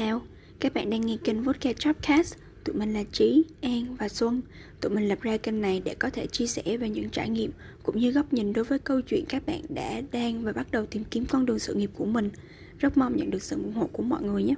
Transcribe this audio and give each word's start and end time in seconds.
chào, 0.00 0.20
các 0.60 0.74
bạn 0.74 0.90
đang 0.90 1.00
nghe 1.00 1.16
kênh 1.24 1.42
Vodka 1.42 1.72
Chopcast. 1.72 2.38
Tụi 2.64 2.76
mình 2.76 2.94
là 2.94 3.02
Trí, 3.12 3.44
An 3.62 3.96
và 3.98 4.08
Xuân. 4.08 4.42
Tụi 4.80 4.92
mình 4.92 5.08
lập 5.08 5.18
ra 5.22 5.36
kênh 5.36 5.60
này 5.60 5.82
để 5.84 5.94
có 5.98 6.10
thể 6.10 6.26
chia 6.26 6.46
sẻ 6.46 6.76
về 6.76 6.88
những 6.88 7.10
trải 7.10 7.28
nghiệm 7.28 7.50
cũng 7.82 7.98
như 7.98 8.12
góc 8.12 8.32
nhìn 8.32 8.52
đối 8.52 8.64
với 8.64 8.78
câu 8.78 9.00
chuyện 9.00 9.24
các 9.28 9.42
bạn 9.46 9.60
đã, 9.68 10.00
đang 10.12 10.42
và 10.42 10.52
bắt 10.52 10.66
đầu 10.70 10.86
tìm 10.86 11.04
kiếm 11.10 11.24
con 11.30 11.46
đường 11.46 11.58
sự 11.58 11.74
nghiệp 11.74 11.90
của 11.96 12.04
mình. 12.04 12.30
Rất 12.78 12.96
mong 12.96 13.16
nhận 13.16 13.30
được 13.30 13.42
sự 13.42 13.56
ủng 13.56 13.72
hộ 13.72 13.88
của 13.92 14.02
mọi 14.02 14.22
người 14.22 14.42
nhé. 14.42 14.54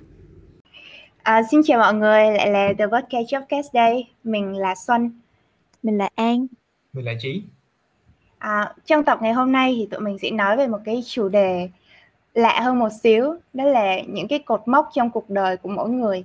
À, 1.22 1.42
xin 1.50 1.60
chào 1.64 1.78
mọi 1.78 1.94
người, 1.94 2.30
lại 2.30 2.50
là 2.50 2.72
The 2.78 2.86
Vodka 2.86 3.18
Chopcast 3.28 3.74
đây. 3.74 4.04
Mình 4.24 4.56
là 4.56 4.74
Xuân. 4.86 5.20
Mình 5.82 5.98
là 5.98 6.08
An. 6.14 6.46
Mình 6.92 7.04
là 7.04 7.14
Trí. 7.20 7.42
À, 8.38 8.74
trong 8.86 9.04
tập 9.04 9.18
ngày 9.22 9.32
hôm 9.32 9.52
nay 9.52 9.74
thì 9.78 9.86
tụi 9.90 10.00
mình 10.00 10.18
sẽ 10.18 10.30
nói 10.30 10.56
về 10.56 10.66
một 10.66 10.80
cái 10.84 11.02
chủ 11.06 11.28
đề 11.28 11.68
lạ 12.34 12.60
hơn 12.60 12.78
một 12.78 12.88
xíu 13.02 13.34
đó 13.52 13.64
là 13.64 14.00
những 14.00 14.28
cái 14.28 14.38
cột 14.38 14.62
mốc 14.66 14.88
trong 14.94 15.10
cuộc 15.10 15.30
đời 15.30 15.56
của 15.56 15.68
mỗi 15.68 15.90
người. 15.90 16.24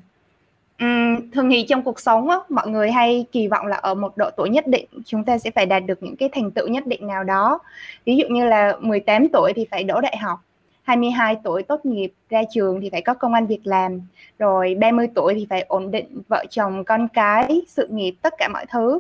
Uhm, 0.84 1.32
thường 1.32 1.50
thì 1.50 1.66
trong 1.70 1.84
cuộc 1.84 2.00
sống 2.00 2.30
á, 2.30 2.38
mọi 2.50 2.68
người 2.68 2.92
hay 2.92 3.26
kỳ 3.32 3.48
vọng 3.48 3.66
là 3.66 3.78
ở 3.78 3.94
một 3.94 4.18
độ 4.18 4.30
tuổi 4.38 4.50
nhất 4.50 4.68
định 4.68 4.86
chúng 5.06 5.24
ta 5.24 5.38
sẽ 5.38 5.52
phải 5.52 5.66
đạt 5.66 5.84
được 5.86 6.04
những 6.04 6.16
cái 6.16 6.30
thành 6.30 6.52
tựu 6.52 6.68
nhất 6.68 6.88
định 6.88 7.08
nào 7.08 7.24
đó. 7.24 7.60
Ví 8.06 8.16
dụ 8.16 8.28
như 8.28 8.46
là 8.46 8.78
18 8.80 9.28
tuổi 9.34 9.54
thì 9.56 9.66
phải 9.72 9.84
đỗ 9.84 10.02
đại 10.02 10.18
học 10.18 10.40
22 10.84 11.38
tuổi 11.44 11.64
tốt 11.64 11.86
nghiệp 11.86 12.14
ra 12.30 12.42
trường 12.54 12.82
thì 12.82 12.90
phải 12.90 13.02
có 13.02 13.14
công 13.14 13.34
an 13.34 13.48
việc 13.48 13.60
làm 13.64 14.02
rồi 14.40 14.76
30 14.80 15.08
tuổi 15.16 15.34
thì 15.34 15.48
phải 15.50 15.62
ổn 15.62 15.92
định 15.92 16.22
vợ 16.28 16.46
chồng 16.50 16.84
con 16.84 17.08
cái 17.08 17.62
sự 17.68 17.88
nghiệp 17.88 18.16
tất 18.22 18.34
cả 18.38 18.48
mọi 18.48 18.66
thứ 18.66 19.00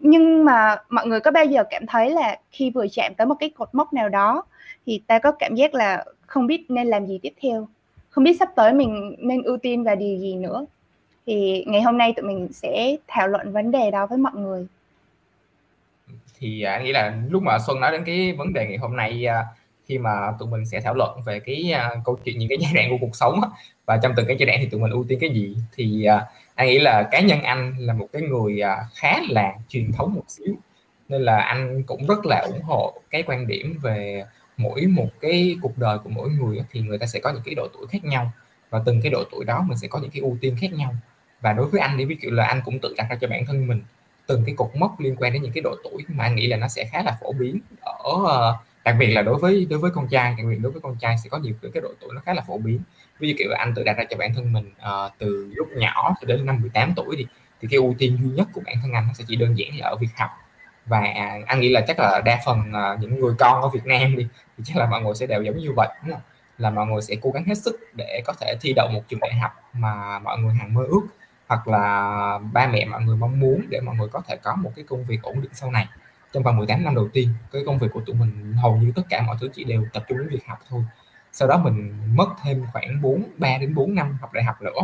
nhưng 0.00 0.44
mà 0.44 0.76
mọi 0.88 1.06
người 1.06 1.20
có 1.20 1.30
bao 1.30 1.44
giờ 1.44 1.64
cảm 1.70 1.86
thấy 1.86 2.10
là 2.10 2.38
khi 2.50 2.70
vừa 2.70 2.86
chạm 2.92 3.14
tới 3.16 3.26
một 3.26 3.34
cái 3.40 3.50
cột 3.50 3.68
mốc 3.72 3.92
nào 3.92 4.08
đó 4.08 4.42
thì 4.86 5.00
ta 5.06 5.18
có 5.18 5.32
cảm 5.32 5.54
giác 5.54 5.74
là 5.74 6.04
không 6.26 6.46
biết 6.46 6.70
nên 6.70 6.86
làm 6.86 7.06
gì 7.06 7.18
tiếp 7.22 7.32
theo? 7.42 7.68
Không 8.10 8.24
biết 8.24 8.36
sắp 8.38 8.48
tới 8.56 8.72
mình 8.72 9.16
nên 9.18 9.42
ưu 9.42 9.56
tiên 9.56 9.84
vào 9.84 9.96
điều 9.96 10.18
gì 10.18 10.34
nữa? 10.34 10.66
Thì 11.26 11.64
ngày 11.66 11.82
hôm 11.82 11.98
nay 11.98 12.12
tụi 12.16 12.26
mình 12.26 12.48
sẽ 12.52 12.96
thảo 13.08 13.28
luận 13.28 13.52
vấn 13.52 13.70
đề 13.70 13.90
đó 13.90 14.06
với 14.06 14.18
mọi 14.18 14.32
người. 14.34 14.66
Thì 16.38 16.62
anh 16.62 16.80
à, 16.80 16.84
nghĩ 16.84 16.92
là 16.92 17.16
lúc 17.30 17.42
mà 17.42 17.58
Xuân 17.66 17.80
nói 17.80 17.92
đến 17.92 18.02
cái 18.06 18.32
vấn 18.32 18.52
đề 18.52 18.66
ngày 18.66 18.78
hôm 18.78 18.96
nay 18.96 19.26
à, 19.26 19.44
khi 19.86 19.98
mà 19.98 20.32
tụi 20.38 20.48
mình 20.48 20.66
sẽ 20.66 20.80
thảo 20.80 20.94
luận 20.94 21.22
về 21.26 21.40
cái 21.40 21.72
à, 21.72 21.90
câu 22.04 22.18
chuyện 22.24 22.38
những 22.38 22.48
cái 22.48 22.58
giai 22.60 22.72
đoạn 22.74 22.90
của 22.90 22.96
cuộc 23.00 23.16
sống 23.16 23.40
và 23.86 24.00
trong 24.02 24.12
từng 24.16 24.26
cái 24.26 24.36
giai 24.38 24.46
đoạn 24.46 24.58
thì 24.62 24.68
tụi 24.70 24.80
mình 24.80 24.90
ưu 24.90 25.04
tiên 25.08 25.18
cái 25.20 25.30
gì 25.30 25.56
thì 25.76 26.04
à, 26.04 26.26
anh 26.54 26.68
nghĩ 26.68 26.78
là 26.78 27.08
cá 27.10 27.20
nhân 27.20 27.42
anh 27.42 27.74
là 27.78 27.94
một 27.94 28.08
cái 28.12 28.22
người 28.22 28.60
à, 28.60 28.76
khá 28.94 29.20
là 29.28 29.54
truyền 29.68 29.92
thống 29.92 30.14
một 30.14 30.24
xíu, 30.28 30.54
nên 31.08 31.22
là 31.22 31.38
anh 31.40 31.82
cũng 31.82 32.06
rất 32.06 32.26
là 32.26 32.46
ủng 32.52 32.62
hộ 32.62 33.00
cái 33.10 33.22
quan 33.22 33.46
điểm 33.46 33.78
về 33.82 34.24
mỗi 34.56 34.86
một 34.86 35.08
cái 35.20 35.56
cuộc 35.62 35.78
đời 35.78 35.98
của 35.98 36.10
mỗi 36.10 36.28
người 36.28 36.58
thì 36.70 36.80
người 36.80 36.98
ta 36.98 37.06
sẽ 37.06 37.20
có 37.20 37.30
những 37.32 37.42
cái 37.44 37.54
độ 37.54 37.68
tuổi 37.72 37.86
khác 37.86 38.04
nhau 38.04 38.30
và 38.70 38.82
từng 38.86 39.00
cái 39.02 39.10
độ 39.10 39.24
tuổi 39.30 39.44
đó 39.44 39.64
mình 39.68 39.78
sẽ 39.78 39.88
có 39.88 39.98
những 39.98 40.10
cái 40.10 40.20
ưu 40.20 40.36
tiên 40.40 40.56
khác 40.60 40.72
nhau. 40.72 40.94
Và 41.40 41.52
đối 41.52 41.66
với 41.66 41.80
anh 41.80 41.98
thì 41.98 42.04
ví 42.04 42.16
dụ 42.20 42.30
là 42.30 42.46
anh 42.46 42.60
cũng 42.64 42.78
tự 42.78 42.94
đặt 42.96 43.06
ra 43.10 43.16
cho 43.20 43.28
bản 43.28 43.46
thân 43.46 43.66
mình 43.66 43.82
từng 44.26 44.42
cái 44.46 44.54
cột 44.58 44.70
mốc 44.74 45.00
liên 45.00 45.16
quan 45.16 45.32
đến 45.32 45.42
những 45.42 45.52
cái 45.52 45.62
độ 45.62 45.74
tuổi 45.84 46.04
mà 46.08 46.24
anh 46.24 46.34
nghĩ 46.34 46.46
là 46.46 46.56
nó 46.56 46.68
sẽ 46.68 46.84
khá 46.84 47.02
là 47.02 47.18
phổ 47.20 47.32
biến 47.32 47.60
ở 47.80 48.14
à, 48.28 48.40
đặc 48.84 48.96
biệt 48.98 49.06
là 49.06 49.22
đối 49.22 49.38
với 49.38 49.66
đối 49.70 49.78
với 49.78 49.90
con 49.90 50.08
trai 50.08 50.34
đặc 50.38 50.46
biệt 50.50 50.56
đối 50.56 50.72
với 50.72 50.80
con 50.80 50.96
trai 51.00 51.16
sẽ 51.24 51.28
có 51.28 51.38
nhiều 51.38 51.54
cái 51.74 51.80
độ 51.80 51.88
tuổi 52.00 52.10
nó 52.14 52.20
khá 52.20 52.34
là 52.34 52.42
phổ 52.42 52.58
biến. 52.58 52.80
Ví 53.18 53.28
dụ 53.28 53.34
kiểu 53.38 53.48
là 53.50 53.58
anh 53.58 53.74
tự 53.74 53.82
đặt 53.82 53.96
ra 53.96 54.04
cho 54.10 54.16
bản 54.16 54.34
thân 54.34 54.52
mình 54.52 54.72
uh, 54.78 55.12
từ 55.18 55.50
lúc 55.54 55.68
nhỏ 55.76 56.14
cho 56.20 56.26
đến 56.26 56.46
năm 56.46 56.60
18 56.60 56.92
tuổi 56.96 57.14
thì 57.18 57.26
thì 57.60 57.68
cái 57.70 57.78
ưu 57.78 57.94
tiên 57.98 58.18
duy 58.22 58.28
nhất 58.28 58.48
của 58.52 58.60
bản 58.66 58.76
thân 58.82 58.92
anh 58.92 59.06
nó 59.06 59.14
sẽ 59.14 59.24
chỉ 59.28 59.36
đơn 59.36 59.58
giản 59.58 59.68
là 59.78 59.86
ở 59.88 59.96
việc 59.96 60.08
học. 60.16 60.30
Và 60.86 61.14
anh 61.46 61.60
nghĩ 61.60 61.68
là 61.68 61.80
chắc 61.88 61.98
là 61.98 62.20
đa 62.24 62.40
phần 62.46 62.58
uh, 62.58 63.00
những 63.00 63.20
người 63.20 63.34
con 63.38 63.62
ở 63.62 63.68
Việt 63.68 63.84
Nam 63.86 64.16
đi 64.16 64.28
thì 64.56 64.64
chắc 64.66 64.76
là 64.76 64.86
mọi 64.86 65.02
người 65.02 65.14
sẽ 65.14 65.26
đều 65.26 65.42
giống 65.42 65.58
như 65.58 65.72
vậy 65.76 65.88
đúng 66.02 66.12
không? 66.12 66.22
Là 66.58 66.70
mọi 66.70 66.86
người 66.86 67.02
sẽ 67.02 67.14
cố 67.22 67.30
gắng 67.30 67.44
hết 67.44 67.58
sức 67.58 67.80
để 67.94 68.22
có 68.24 68.32
thể 68.40 68.56
thi 68.60 68.72
đậu 68.76 68.88
một 68.88 69.02
trường 69.08 69.20
đại 69.20 69.34
học 69.34 69.52
mà 69.72 70.18
mọi 70.18 70.38
người 70.38 70.54
hằng 70.54 70.74
mơ 70.74 70.84
ước 70.88 71.06
hoặc 71.46 71.68
là 71.68 72.38
ba 72.52 72.66
mẹ 72.66 72.84
mọi 72.84 73.02
người 73.02 73.16
mong 73.16 73.40
muốn 73.40 73.62
để 73.68 73.80
mọi 73.80 73.96
người 73.96 74.08
có 74.08 74.22
thể 74.28 74.36
có 74.36 74.54
một 74.54 74.72
cái 74.76 74.84
công 74.88 75.04
việc 75.04 75.22
ổn 75.22 75.40
định 75.40 75.50
sau 75.54 75.70
này 75.70 75.86
trong 76.34 76.42
vòng 76.42 76.56
18 76.56 76.84
năm 76.84 76.94
đầu 76.94 77.08
tiên 77.12 77.28
cái 77.52 77.62
công 77.66 77.78
việc 77.78 77.88
của 77.92 78.00
tụi 78.00 78.16
mình 78.16 78.52
hầu 78.62 78.76
như 78.76 78.92
tất 78.96 79.02
cả 79.08 79.22
mọi 79.22 79.36
thứ 79.40 79.48
chỉ 79.54 79.64
đều 79.64 79.86
tập 79.92 80.04
trung 80.08 80.18
đến 80.18 80.28
việc 80.28 80.46
học 80.46 80.58
thôi. 80.68 80.82
Sau 81.32 81.48
đó 81.48 81.58
mình 81.58 81.92
mất 82.14 82.26
thêm 82.42 82.64
khoảng 82.72 83.02
4 83.02 83.24
3 83.36 83.58
đến 83.58 83.74
4 83.74 83.94
năm 83.94 84.18
học 84.20 84.32
đại 84.32 84.44
học 84.44 84.62
nữa. 84.62 84.80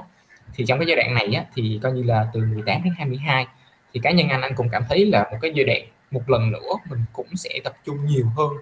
Thì 0.54 0.64
trong 0.66 0.78
cái 0.78 0.86
giai 0.88 0.96
đoạn 0.96 1.14
này 1.14 1.34
á, 1.34 1.44
thì 1.54 1.80
coi 1.82 1.92
như 1.92 2.02
là 2.02 2.26
từ 2.32 2.40
18 2.40 2.84
đến 2.84 2.94
22 2.96 3.46
thì 3.92 4.00
cá 4.02 4.10
nhân 4.10 4.28
anh 4.28 4.40
anh 4.40 4.54
cũng 4.54 4.68
cảm 4.68 4.82
thấy 4.88 5.06
là 5.06 5.28
một 5.32 5.38
cái 5.40 5.52
giai 5.54 5.64
đoạn 5.64 5.82
một 6.10 6.30
lần 6.30 6.52
nữa 6.52 6.72
mình 6.90 7.00
cũng 7.12 7.36
sẽ 7.36 7.50
tập 7.64 7.72
trung 7.84 8.06
nhiều 8.06 8.26
hơn 8.36 8.52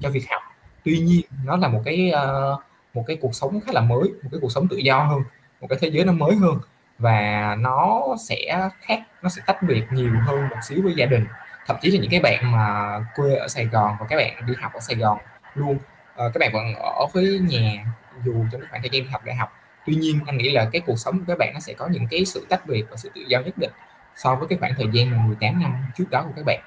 cho 0.00 0.10
việc 0.10 0.24
học. 0.30 0.42
Tuy 0.84 0.98
nhiên 0.98 1.22
nó 1.44 1.56
là 1.56 1.68
một 1.68 1.82
cái 1.84 2.12
uh, 2.14 2.60
một 2.94 3.04
cái 3.06 3.16
cuộc 3.20 3.34
sống 3.34 3.60
khá 3.60 3.72
là 3.72 3.80
mới 3.80 4.08
một 4.22 4.28
cái 4.32 4.40
cuộc 4.40 4.52
sống 4.52 4.68
tự 4.68 4.76
do 4.76 5.02
hơn 5.02 5.22
một 5.60 5.66
cái 5.70 5.78
thế 5.82 5.88
giới 5.88 6.04
nó 6.04 6.12
mới 6.12 6.36
hơn 6.36 6.58
và 6.98 7.56
nó 7.60 8.02
sẽ 8.28 8.68
khác 8.80 9.00
nó 9.22 9.28
sẽ 9.28 9.42
tách 9.46 9.62
biệt 9.62 9.84
nhiều 9.92 10.12
hơn 10.26 10.48
một 10.48 10.56
xíu 10.68 10.82
với 10.82 10.94
gia 10.96 11.06
đình 11.06 11.24
thậm 11.66 11.76
chí 11.80 11.90
là 11.90 11.98
những 12.00 12.10
cái 12.10 12.20
bạn 12.20 12.52
mà 12.52 12.98
quê 13.14 13.34
ở 13.34 13.48
Sài 13.48 13.64
Gòn 13.64 13.96
và 14.00 14.06
các 14.08 14.16
bạn 14.16 14.46
đi 14.46 14.54
học 14.60 14.72
ở 14.72 14.80
Sài 14.80 14.96
Gòn 14.96 15.18
luôn. 15.54 15.76
Uh, 15.76 16.32
các 16.34 16.38
bạn 16.40 16.52
vẫn 16.52 16.74
ở 16.74 17.06
với 17.12 17.38
nhà 17.48 17.84
dù 18.24 18.44
trong 18.52 18.60
khoảng 18.70 18.82
thời 18.82 18.90
gian 18.92 19.02
đi 19.02 19.08
học 19.10 19.24
đại 19.24 19.36
học. 19.36 19.52
Tuy 19.86 19.94
nhiên 19.94 20.20
anh 20.26 20.36
nghĩ 20.36 20.50
là 20.50 20.68
cái 20.72 20.80
cuộc 20.86 20.96
sống 20.96 21.18
của 21.18 21.24
các 21.28 21.38
bạn 21.38 21.50
nó 21.54 21.60
sẽ 21.60 21.72
có 21.72 21.88
những 21.88 22.06
cái 22.10 22.24
sự 22.24 22.46
tách 22.48 22.66
biệt 22.66 22.84
và 22.90 22.96
sự 22.96 23.10
tự 23.14 23.20
do 23.28 23.40
nhất 23.40 23.58
định 23.58 23.70
so 24.16 24.34
với 24.34 24.48
cái 24.48 24.58
khoảng 24.58 24.74
thời 24.76 24.86
gian 24.92 25.10
mà 25.10 25.16
18 25.26 25.60
năm 25.62 25.74
trước 25.96 26.04
đó 26.10 26.22
của 26.22 26.32
các 26.36 26.44
bạn. 26.46 26.60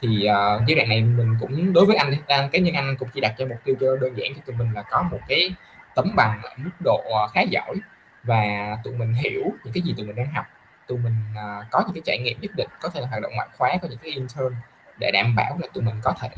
Thì 0.00 0.08
uh, 0.08 0.62
giai 0.66 0.74
đoạn 0.76 0.88
này 0.88 1.00
mình 1.00 1.36
cũng 1.40 1.72
đối 1.72 1.86
với 1.86 1.96
anh 1.96 2.14
anh 2.26 2.50
cá 2.50 2.58
nhân 2.58 2.74
anh 2.74 2.96
cũng 2.96 3.08
chỉ 3.14 3.20
đặt 3.20 3.34
cho 3.38 3.46
mục 3.46 3.58
tiêu 3.64 3.76
cho 3.80 3.96
đơn 4.00 4.18
giản 4.18 4.34
cho 4.34 4.42
tụi 4.46 4.56
mình 4.56 4.72
là 4.74 4.82
có 4.90 5.02
một 5.02 5.20
cái 5.28 5.54
tấm 5.94 6.16
bằng 6.16 6.40
ở 6.42 6.50
mức 6.56 6.70
độ 6.84 7.02
ờ, 7.12 7.26
khá 7.26 7.40
giỏi 7.40 7.76
và 8.22 8.76
tụi 8.84 8.94
mình 8.94 9.14
hiểu 9.14 9.42
những 9.64 9.74
cái 9.74 9.82
gì 9.82 9.94
tụi 9.96 10.06
mình 10.06 10.16
đang 10.16 10.32
học 10.32 10.46
tụi 10.86 10.98
mình 10.98 11.16
uh, 11.32 11.66
có 11.70 11.82
những 11.86 11.94
cái 11.94 12.02
trải 12.04 12.18
nghiệm 12.18 12.40
nhất 12.40 12.50
định 12.56 12.68
có 12.82 12.88
thể 12.88 13.00
là 13.00 13.06
hoạt 13.06 13.22
động 13.22 13.32
ngoại 13.34 13.48
khóa 13.58 13.70
có 13.82 13.88
những 13.88 13.98
cái 14.02 14.12
intern 14.12 14.54
để 14.98 15.10
đảm 15.10 15.34
bảo 15.36 15.58
là 15.60 15.68
tụi 15.74 15.84
mình 15.84 15.94
có 16.02 16.14
thể 16.20 16.28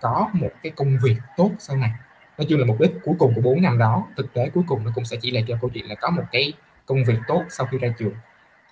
có 0.00 0.28
một 0.32 0.50
cái 0.62 0.72
công 0.76 0.98
việc 1.02 1.16
tốt 1.36 1.50
sau 1.58 1.76
này. 1.76 1.90
Nói 2.38 2.46
chung 2.48 2.60
là 2.60 2.66
mục 2.66 2.80
đích 2.80 2.90
cuối 3.04 3.14
cùng 3.18 3.34
của 3.34 3.40
4 3.40 3.62
năm 3.62 3.78
đó 3.78 4.06
thực 4.16 4.34
tế 4.34 4.50
cuối 4.54 4.64
cùng 4.66 4.84
nó 4.84 4.90
cũng 4.94 5.04
sẽ 5.04 5.16
chỉ 5.20 5.30
là 5.30 5.40
cho 5.48 5.56
câu 5.60 5.70
chuyện 5.74 5.88
là 5.88 5.94
có 5.94 6.10
một 6.10 6.22
cái 6.32 6.52
công 6.86 7.04
việc 7.04 7.18
tốt 7.28 7.42
sau 7.48 7.66
khi 7.66 7.78
ra 7.78 7.88
trường. 7.98 8.14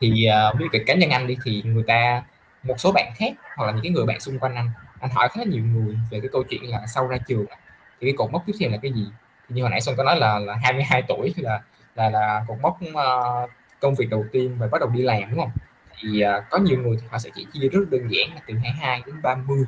Thì 0.00 0.28
uh, 0.50 0.58
với 0.58 0.68
cái 0.72 0.82
cá 0.86 0.94
nhân 0.94 1.10
anh 1.10 1.26
đi 1.26 1.36
thì 1.44 1.62
người 1.62 1.84
ta 1.86 2.22
một 2.62 2.74
số 2.78 2.92
bạn 2.92 3.12
khác 3.16 3.32
hoặc 3.56 3.66
là 3.66 3.72
những 3.72 3.82
cái 3.82 3.92
người 3.92 4.06
bạn 4.06 4.20
xung 4.20 4.38
quanh 4.38 4.54
anh 4.54 4.70
anh 5.00 5.10
hỏi 5.10 5.28
khá 5.28 5.40
là 5.40 5.44
nhiều 5.44 5.64
người 5.64 5.98
về 6.10 6.20
cái 6.20 6.28
câu 6.32 6.42
chuyện 6.42 6.70
là 6.70 6.86
sau 6.86 7.06
ra 7.06 7.16
trường 7.28 7.46
thì 8.00 8.06
cái 8.06 8.14
cột 8.16 8.30
mốc 8.32 8.42
tiếp 8.46 8.52
theo 8.60 8.70
là 8.70 8.76
cái 8.82 8.92
gì? 8.92 9.06
Thì 9.48 9.54
như 9.54 9.62
hồi 9.62 9.70
nãy 9.70 9.80
xuân 9.80 9.96
có 9.96 10.04
nói 10.04 10.16
là 10.16 10.38
là 10.38 10.54
22 10.62 11.02
tuổi 11.08 11.34
là 11.36 11.60
là 11.94 12.10
là 12.10 12.44
cột 12.48 12.58
mốc 12.62 12.78
uh, 12.82 13.50
công 13.84 13.94
việc 13.94 14.10
đầu 14.10 14.24
tiên 14.32 14.56
và 14.58 14.66
bắt 14.66 14.80
đầu 14.80 14.90
đi 14.90 15.02
làm 15.02 15.22
đúng 15.30 15.40
không? 15.40 15.50
Thì 16.00 16.24
uh, 16.24 16.44
có 16.50 16.58
nhiều 16.58 16.78
người 16.78 16.96
thì 17.00 17.06
họ 17.10 17.18
sẽ 17.18 17.30
chỉ 17.34 17.46
chia 17.52 17.68
rất 17.68 17.80
đơn 17.90 18.08
giản 18.10 18.34
là 18.34 18.40
từ 18.46 18.54
22 18.54 19.02
đến 19.06 19.22
30 19.22 19.64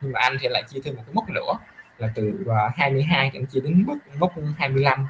nhưng 0.00 0.12
mà 0.12 0.20
anh 0.20 0.36
thì 0.40 0.48
lại 0.48 0.62
chia 0.68 0.80
thêm 0.84 0.96
một 0.96 1.02
cái 1.06 1.14
mốc 1.14 1.30
nữa 1.30 1.52
là 1.98 2.08
từ 2.14 2.44
à, 2.48 2.66
uh, 2.66 2.76
22 2.76 3.30
thì 3.32 3.38
anh 3.38 3.46
chia 3.46 3.60
đến 3.60 3.84
mốc 3.86 3.96
mốc 4.18 4.32
25 4.58 5.06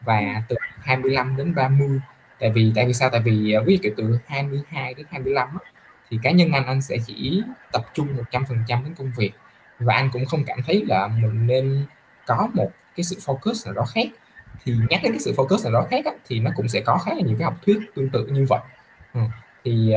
và 0.00 0.42
từ 0.48 0.56
25 0.80 1.36
đến 1.36 1.54
30 1.54 2.00
tại 2.42 2.50
vì 2.50 2.72
tại 2.74 2.86
vì 2.86 2.92
sao? 2.92 3.10
Tại 3.10 3.20
vì 3.24 3.52
à, 3.52 3.60
ví 3.66 3.78
dụ 3.82 3.90
từ 3.96 4.18
22 4.26 4.94
đến 4.94 5.06
25 5.10 5.48
á, 5.48 5.70
thì 6.10 6.18
cá 6.22 6.30
nhân 6.30 6.52
anh 6.52 6.66
anh 6.66 6.82
sẽ 6.82 6.96
chỉ 7.06 7.42
tập 7.72 7.86
trung 7.94 8.08
100% 8.30 8.84
đến 8.84 8.94
công 8.98 9.12
việc. 9.16 9.32
Và 9.78 9.94
anh 9.94 10.10
cũng 10.12 10.26
không 10.26 10.44
cảm 10.44 10.58
thấy 10.66 10.84
là 10.88 11.08
mình 11.08 11.46
nên 11.46 11.86
có 12.26 12.48
một 12.54 12.70
cái 12.96 13.04
sự 13.04 13.16
focus 13.26 13.66
nào 13.66 13.74
đó 13.74 13.84
khác 13.94 14.06
thì 14.64 14.74
nhắc 14.90 15.00
đến 15.02 15.12
cái 15.12 15.20
sự 15.20 15.32
focus 15.36 15.62
nào 15.64 15.72
đó 15.72 15.86
khác 15.90 16.04
á, 16.04 16.12
thì 16.28 16.40
nó 16.40 16.50
cũng 16.56 16.68
sẽ 16.68 16.80
có 16.80 16.98
khá 16.98 17.14
là 17.14 17.20
nhiều 17.20 17.36
cái 17.38 17.44
học 17.44 17.54
thuyết 17.66 17.78
tương 17.94 18.10
tự 18.10 18.26
như 18.26 18.46
vậy 18.48 18.60
ừ. 19.14 19.20
thì 19.64 19.94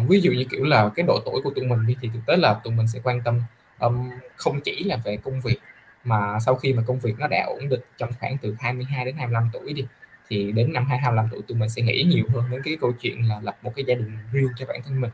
uh, 0.00 0.08
ví 0.08 0.20
dụ 0.20 0.32
như 0.32 0.44
kiểu 0.50 0.64
là 0.64 0.90
cái 0.94 1.06
độ 1.06 1.20
tuổi 1.24 1.40
của 1.44 1.50
tụi 1.50 1.66
mình 1.66 1.86
đi 1.86 1.96
thì 2.00 2.10
thực 2.14 2.20
tế 2.26 2.36
là 2.36 2.54
tụi 2.64 2.74
mình 2.74 2.88
sẽ 2.88 3.00
quan 3.02 3.20
tâm 3.22 3.40
um, 3.78 4.10
không 4.36 4.60
chỉ 4.60 4.84
là 4.84 4.96
về 4.96 5.16
công 5.16 5.40
việc 5.40 5.58
mà 6.04 6.38
sau 6.40 6.54
khi 6.54 6.72
mà 6.72 6.82
công 6.86 6.98
việc 6.98 7.18
nó 7.18 7.26
đã 7.26 7.44
ổn 7.46 7.68
định 7.68 7.80
trong 7.96 8.10
khoảng 8.20 8.38
từ 8.38 8.56
22 8.60 9.04
đến 9.04 9.16
25 9.16 9.50
tuổi 9.52 9.72
đi 9.72 9.86
thì 10.28 10.52
đến 10.52 10.72
năm 10.72 10.86
25 10.86 11.28
tuổi 11.30 11.42
tụi 11.48 11.58
mình 11.58 11.68
sẽ 11.68 11.82
nghĩ 11.82 12.02
nhiều 12.02 12.24
hơn 12.34 12.44
đến 12.50 12.60
cái 12.64 12.76
câu 12.80 12.92
chuyện 12.92 13.28
là 13.28 13.40
lập 13.42 13.58
một 13.62 13.72
cái 13.76 13.84
gia 13.88 13.94
đình 13.94 14.18
riêng 14.32 14.48
cho 14.56 14.66
bản 14.66 14.82
thân 14.84 15.00
mình 15.00 15.10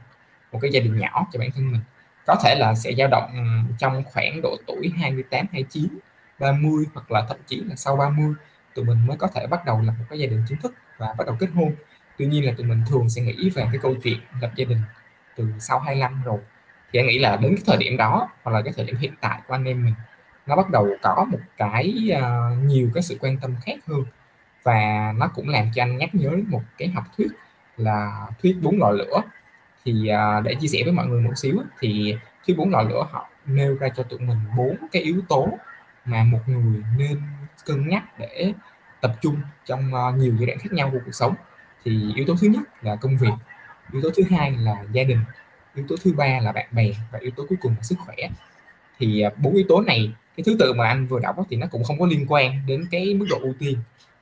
một 0.52 0.58
cái 0.62 0.70
gia 0.70 0.80
đình 0.80 0.98
nhỏ 0.98 1.26
cho 1.32 1.38
bản 1.38 1.50
thân 1.54 1.72
mình 1.72 1.80
có 2.26 2.36
thể 2.44 2.54
là 2.54 2.74
sẽ 2.74 2.92
dao 2.98 3.08
động 3.08 3.30
trong 3.78 4.02
khoảng 4.04 4.40
độ 4.42 4.56
tuổi 4.66 4.92
28 4.96 5.46
29 5.52 5.98
30 6.38 6.84
hoặc 6.94 7.12
là 7.12 7.26
thậm 7.28 7.36
chí 7.46 7.60
là 7.60 7.76
sau 7.76 7.96
30 7.96 8.34
tụi 8.74 8.84
mình 8.84 9.06
mới 9.06 9.16
có 9.16 9.26
thể 9.26 9.46
bắt 9.46 9.64
đầu 9.64 9.80
lập 9.80 9.94
một 9.98 10.04
cái 10.10 10.18
gia 10.18 10.26
đình 10.26 10.42
chính 10.48 10.58
thức 10.58 10.74
và 10.98 11.14
bắt 11.18 11.26
đầu 11.26 11.36
kết 11.40 11.48
hôn. 11.54 11.74
Tuy 12.18 12.26
nhiên 12.26 12.46
là 12.46 12.52
tụi 12.56 12.66
mình 12.66 12.82
thường 12.88 13.10
sẽ 13.10 13.22
nghĩ 13.22 13.50
về 13.50 13.66
cái 13.72 13.78
câu 13.82 13.94
chuyện 14.02 14.18
lập 14.40 14.50
gia 14.56 14.64
đình 14.64 14.80
từ 15.36 15.48
sau 15.58 15.78
25 15.78 16.22
rồi. 16.24 16.38
Thì 16.92 17.00
anh 17.00 17.06
nghĩ 17.06 17.18
là 17.18 17.36
đến 17.36 17.54
cái 17.56 17.64
thời 17.66 17.76
điểm 17.76 17.96
đó 17.96 18.28
hoặc 18.42 18.52
là 18.52 18.62
cái 18.62 18.72
thời 18.76 18.86
điểm 18.86 18.96
hiện 18.96 19.14
tại 19.20 19.40
của 19.46 19.54
anh 19.54 19.64
em 19.64 19.84
mình 19.84 19.94
nó 20.46 20.56
bắt 20.56 20.70
đầu 20.70 20.88
có 21.02 21.26
một 21.30 21.38
cái 21.56 22.10
uh, 22.12 22.64
nhiều 22.64 22.90
cái 22.94 23.02
sự 23.02 23.16
quan 23.20 23.36
tâm 23.38 23.56
khác 23.64 23.78
hơn. 23.86 24.04
Và 24.62 25.12
nó 25.16 25.28
cũng 25.28 25.48
làm 25.48 25.70
cho 25.74 25.82
anh 25.82 25.96
nhắc 25.96 26.14
nhớ 26.14 26.30
một 26.48 26.62
cái 26.78 26.88
học 26.88 27.04
thuyết 27.16 27.28
là 27.76 28.26
thuyết 28.42 28.56
bốn 28.62 28.78
lò 28.78 28.90
lửa. 28.90 29.22
Thì 29.84 30.10
uh, 30.12 30.44
để 30.44 30.54
chia 30.54 30.68
sẻ 30.68 30.78
với 30.84 30.92
mọi 30.92 31.06
người 31.06 31.20
một 31.20 31.32
xíu 31.36 31.62
thì 31.80 32.16
thuyết 32.46 32.56
bốn 32.56 32.70
lò 32.70 32.82
lửa 32.82 33.06
họ 33.10 33.28
nêu 33.46 33.76
ra 33.76 33.88
cho 33.96 34.02
tụi 34.02 34.18
mình 34.18 34.38
bốn 34.56 34.76
cái 34.92 35.02
yếu 35.02 35.20
tố 35.28 35.48
mà 36.04 36.24
một 36.24 36.40
người 36.46 36.82
nên 36.98 37.20
cân 37.64 37.88
nhắc 37.88 38.18
để 38.18 38.52
tập 39.00 39.16
trung 39.20 39.36
trong 39.66 39.92
uh, 39.94 40.14
nhiều 40.14 40.34
giai 40.38 40.46
đoạn 40.46 40.58
khác 40.58 40.72
nhau 40.72 40.90
của 40.92 40.98
cuộc 41.04 41.14
sống. 41.14 41.34
Thì 41.84 42.12
yếu 42.14 42.24
tố 42.26 42.34
thứ 42.40 42.48
nhất 42.48 42.62
là 42.82 42.96
công 42.96 43.16
việc 43.16 43.32
yếu 43.92 44.02
tố 44.02 44.10
thứ 44.16 44.22
hai 44.30 44.52
là 44.52 44.84
gia 44.92 45.02
đình 45.04 45.18
yếu 45.74 45.86
tố 45.88 45.96
thứ 46.04 46.12
ba 46.12 46.40
là 46.42 46.52
bạn 46.52 46.66
bè 46.72 46.92
và 47.12 47.18
yếu 47.18 47.30
tố 47.30 47.46
cuối 47.48 47.58
cùng 47.60 47.74
là 47.76 47.82
sức 47.82 47.98
khỏe. 47.98 48.16
Thì 48.98 49.24
uh, 49.26 49.38
bốn 49.38 49.54
yếu 49.54 49.64
tố 49.68 49.80
này 49.80 50.12
cái 50.36 50.44
thứ 50.44 50.56
tự 50.58 50.72
mà 50.72 50.88
anh 50.88 51.06
vừa 51.06 51.20
đọc 51.20 51.36
thì 51.50 51.56
nó 51.56 51.66
cũng 51.66 51.84
không 51.84 51.98
có 51.98 52.06
liên 52.06 52.26
quan 52.28 52.66
đến 52.66 52.86
cái 52.90 53.14
mức 53.14 53.26
độ 53.30 53.38
ưu 53.42 53.54
tiên 53.58 53.78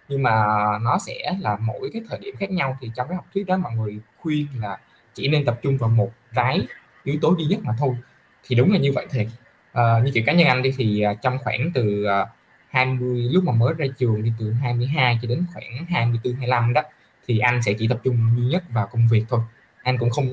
nhưng 0.09 0.23
mà 0.23 0.45
nó 0.83 0.99
sẽ 1.07 1.37
là 1.41 1.57
mỗi 1.61 1.91
cái 1.93 2.03
thời 2.09 2.19
điểm 2.19 2.37
khác 2.37 2.51
nhau. 2.51 2.79
Thì 2.81 2.91
trong 2.95 3.09
cái 3.09 3.17
học 3.17 3.27
thuyết 3.35 3.47
đó 3.47 3.57
mọi 3.57 3.73
người 3.73 3.99
khuyên 4.19 4.47
là 4.61 4.79
chỉ 5.15 5.29
nên 5.29 5.45
tập 5.45 5.59
trung 5.63 5.79
vào 5.79 5.91
một 5.91 6.13
cái 6.35 6.67
yếu 7.05 7.17
tố 7.23 7.35
duy 7.39 7.45
nhất 7.45 7.61
mà 7.63 7.73
thôi. 7.79 7.97
Thì 8.45 8.57
đúng 8.57 8.73
là 8.73 8.79
như 8.79 8.93
vậy 8.93 9.07
thiệt. 9.11 9.27
À, 9.73 10.01
như 10.05 10.11
kiểu 10.15 10.23
cá 10.27 10.33
nhân 10.33 10.49
anh 10.49 10.63
đi 10.63 10.75
thì 10.77 11.05
uh, 11.13 11.23
trong 11.23 11.39
khoảng 11.39 11.71
từ 11.75 12.07
uh, 12.23 12.29
20 12.73 13.29
lúc 13.33 13.45
mà 13.45 13.53
mới 13.53 13.75
ra 13.79 13.87
trường 13.99 14.23
đi 14.23 14.33
từ 14.39 14.53
22 14.53 15.19
cho 15.23 15.29
đến 15.29 15.45
khoảng 15.53 15.87
24 15.91 16.35
25 16.35 16.73
đó 16.73 16.83
thì 17.27 17.39
anh 17.39 17.63
sẽ 17.63 17.73
chỉ 17.73 17.89
tập 17.89 18.01
trung 18.05 18.19
duy 18.37 18.45
nhất 18.45 18.65
vào 18.71 18.89
công 18.93 19.09
việc 19.09 19.25
thôi. 19.29 19.41
Anh 19.83 19.99
cũng 19.99 20.11
không 20.11 20.27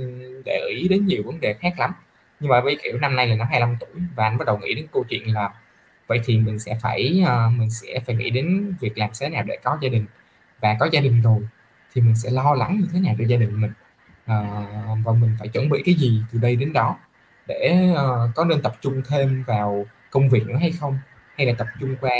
để 0.46 0.60
ý 0.70 0.88
đến 0.88 1.06
nhiều 1.06 1.24
vấn 1.26 1.40
đề 1.40 1.54
khác 1.54 1.80
lắm. 1.80 1.92
Nhưng 2.40 2.50
mà 2.50 2.62
với 2.62 2.78
kiểu 2.84 2.98
năm 2.98 3.16
nay 3.16 3.28
là 3.28 3.36
năm 3.36 3.48
25 3.52 3.78
tuổi 3.80 3.90
và 4.16 4.24
anh 4.24 4.38
bắt 4.38 4.46
đầu 4.48 4.58
nghĩ 4.58 4.74
đến 4.74 4.86
câu 4.92 5.04
chuyện 5.10 5.34
là 5.34 5.50
vậy 6.08 6.20
thì 6.26 6.38
mình 6.38 6.60
sẽ 6.60 6.78
phải 6.82 7.24
uh, 7.24 7.54
mình 7.60 7.70
sẽ 7.70 8.00
phải 8.06 8.16
nghĩ 8.16 8.30
đến 8.30 8.76
việc 8.80 8.98
làm 8.98 9.10
thế 9.20 9.30
nào 9.30 9.44
để 9.44 9.58
có 9.64 9.78
gia 9.82 9.90
đình. 9.90 10.06
Và 10.62 10.78
có 10.80 10.90
gia 10.92 11.02
đình 11.02 11.22
rồi 11.22 11.48
thì 11.94 12.02
mình 12.02 12.16
sẽ 12.16 12.30
lo 12.30 12.54
lắng 12.54 12.80
như 12.82 12.88
thế 12.94 13.00
nào 13.00 13.16
cho 13.20 13.26
gia 13.26 13.38
đình 13.38 13.62
mình. 13.62 13.72
Uh, 14.24 15.06
và 15.06 15.14
mình 15.14 15.36
phải 15.40 15.48
chuẩn 15.48 15.70
bị 15.70 15.84
cái 15.86 15.96
gì 15.96 16.22
từ 16.32 16.40
đây 16.40 16.56
đến 16.56 16.74
đó 16.74 16.98
để 17.48 17.92
uh, 17.92 18.36
có 18.36 18.46
nên 18.46 18.62
tập 18.62 18.76
trung 18.82 19.02
thêm 19.08 19.44
vào 19.48 19.86
công 20.12 20.30
việc 20.30 20.48
nữa 20.48 20.58
hay 20.60 20.72
không? 20.72 20.98
Hay 21.40 21.48
là 21.48 21.54
tập 21.58 21.68
trung 21.80 21.96
qua 22.02 22.12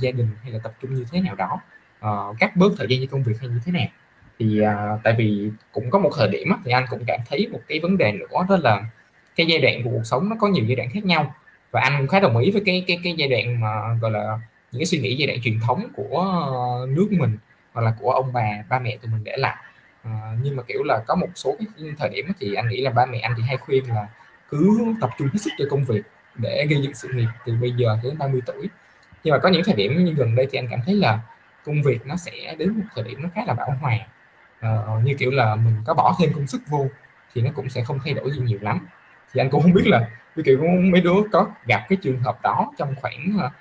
gia 0.00 0.10
đình 0.10 0.28
hay 0.42 0.52
là 0.52 0.58
tập 0.62 0.72
trung 0.82 0.94
như 0.94 1.04
thế 1.12 1.20
nào 1.20 1.34
đó? 1.34 1.60
Uh, 2.06 2.36
cắt 2.40 2.56
bớt 2.56 2.72
thời 2.78 2.86
gian 2.90 3.00
cho 3.00 3.06
công 3.10 3.22
việc 3.22 3.34
hay 3.40 3.48
như 3.48 3.60
thế 3.66 3.72
nào? 3.72 3.86
Thì 4.38 4.60
uh, 4.60 5.00
tại 5.04 5.14
vì 5.18 5.50
cũng 5.72 5.90
có 5.90 5.98
một 5.98 6.10
thời 6.16 6.28
điểm 6.28 6.48
thì 6.64 6.72
anh 6.72 6.84
cũng 6.90 7.04
cảm 7.06 7.20
thấy 7.30 7.48
một 7.52 7.60
cái 7.68 7.80
vấn 7.80 7.98
đề 7.98 8.12
nữa 8.12 8.46
đó 8.48 8.56
là 8.62 8.84
cái 9.36 9.46
giai 9.46 9.58
đoạn 9.58 9.84
của 9.84 9.90
cuộc 9.90 10.04
sống 10.04 10.28
nó 10.28 10.36
có 10.40 10.48
nhiều 10.48 10.64
giai 10.64 10.76
đoạn 10.76 10.88
khác 10.92 11.04
nhau. 11.04 11.34
Và 11.70 11.80
anh 11.80 11.94
cũng 11.98 12.08
khá 12.08 12.20
đồng 12.20 12.36
ý 12.36 12.50
với 12.50 12.62
cái 12.66 12.84
cái 12.86 13.00
cái 13.04 13.14
giai 13.18 13.28
đoạn 13.28 13.60
mà 13.60 13.70
gọi 14.00 14.10
là 14.10 14.38
những 14.72 14.80
cái 14.80 14.86
suy 14.86 14.98
nghĩ 14.98 15.16
giai 15.16 15.26
đoạn 15.26 15.40
truyền 15.42 15.60
thống 15.60 15.88
của 15.96 16.26
nước 16.88 17.08
mình 17.10 17.38
hoặc 17.72 17.82
là 17.82 17.94
của 18.00 18.10
ông 18.10 18.32
bà 18.32 18.64
ba 18.68 18.78
mẹ 18.78 18.96
tụi 18.96 19.12
mình 19.12 19.24
để 19.24 19.36
lại. 19.36 19.56
À, 20.02 20.10
nhưng 20.42 20.56
mà 20.56 20.62
kiểu 20.62 20.82
là 20.84 21.02
có 21.06 21.14
một 21.14 21.28
số 21.34 21.56
cái 21.58 21.92
thời 21.98 22.08
điểm 22.08 22.26
thì 22.40 22.54
anh 22.54 22.68
nghĩ 22.68 22.80
là 22.80 22.90
ba 22.90 23.06
mẹ 23.06 23.18
anh 23.18 23.34
thì 23.36 23.42
hay 23.42 23.56
khuyên 23.56 23.84
là 23.88 24.08
cứ 24.48 24.78
tập 25.00 25.10
trung 25.18 25.28
hết 25.32 25.38
sức 25.38 25.50
cho 25.58 25.64
công 25.70 25.84
việc 25.84 26.02
để 26.36 26.66
gây 26.70 26.82
dựng 26.82 26.94
sự 26.94 27.08
nghiệp 27.14 27.28
từ 27.46 27.54
bây 27.60 27.72
giờ 27.72 27.98
đến 28.02 28.18
30 28.18 28.40
tuổi. 28.46 28.68
Nhưng 29.24 29.32
mà 29.32 29.38
có 29.38 29.48
những 29.48 29.62
thời 29.64 29.74
điểm 29.74 30.04
như 30.04 30.14
gần 30.14 30.34
đây 30.34 30.48
thì 30.50 30.58
anh 30.58 30.68
cảm 30.70 30.80
thấy 30.86 30.94
là 30.94 31.20
công 31.64 31.82
việc 31.82 32.06
nó 32.06 32.16
sẽ 32.16 32.54
đến 32.58 32.70
một 32.70 32.84
thời 32.94 33.04
điểm 33.04 33.22
nó 33.22 33.28
khá 33.34 33.42
là 33.46 33.54
bão 33.54 33.70
hòa. 33.80 33.98
À, 34.60 34.70
như 35.04 35.14
kiểu 35.18 35.30
là 35.30 35.54
mình 35.54 35.74
có 35.86 35.94
bỏ 35.94 36.16
thêm 36.18 36.32
công 36.34 36.46
sức 36.46 36.62
vô 36.68 36.86
thì 37.34 37.42
nó 37.42 37.50
cũng 37.54 37.70
sẽ 37.70 37.84
không 37.84 37.98
thay 38.04 38.14
đổi 38.14 38.30
gì 38.30 38.40
nhiều 38.40 38.58
lắm. 38.62 38.86
Thì 39.32 39.40
anh 39.40 39.50
cũng 39.50 39.62
không 39.62 39.72
biết 39.72 39.86
là 39.86 40.08
như 40.36 40.42
kiểu 40.42 40.64
mấy 40.92 41.00
đứa 41.00 41.14
có 41.32 41.50
gặp 41.66 41.86
cái 41.88 41.98
trường 42.02 42.20
hợp 42.20 42.42
đó 42.42 42.72
trong 42.78 42.94
khoảng 43.00 43.36
uh, 43.36 43.52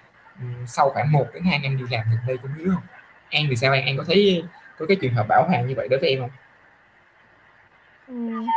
sau 0.70 0.90
khoảng 0.90 1.12
1 1.12 1.26
đến 1.34 1.44
2 1.44 1.60
năm 1.60 1.78
đi 1.78 1.84
làm 1.92 2.06
gần 2.12 2.20
đây 2.28 2.38
cũng 2.38 2.52
biết 2.58 2.66
không? 2.74 2.84
An 3.30 3.46
thì 3.50 3.56
sao? 3.56 3.74
An 3.74 3.86
An 3.86 3.98
có 3.98 4.04
thấy 4.08 4.44
có 4.80 4.86
cái 4.86 4.98
trường 5.02 5.14
hợp 5.14 5.28
bảo 5.28 5.48
hoàng 5.48 5.68
như 5.68 5.76
vậy 5.76 5.88
đối 5.88 6.00
với 6.00 6.10
em 6.10 6.20
không? 6.20 6.30
Ừ, 8.06 8.14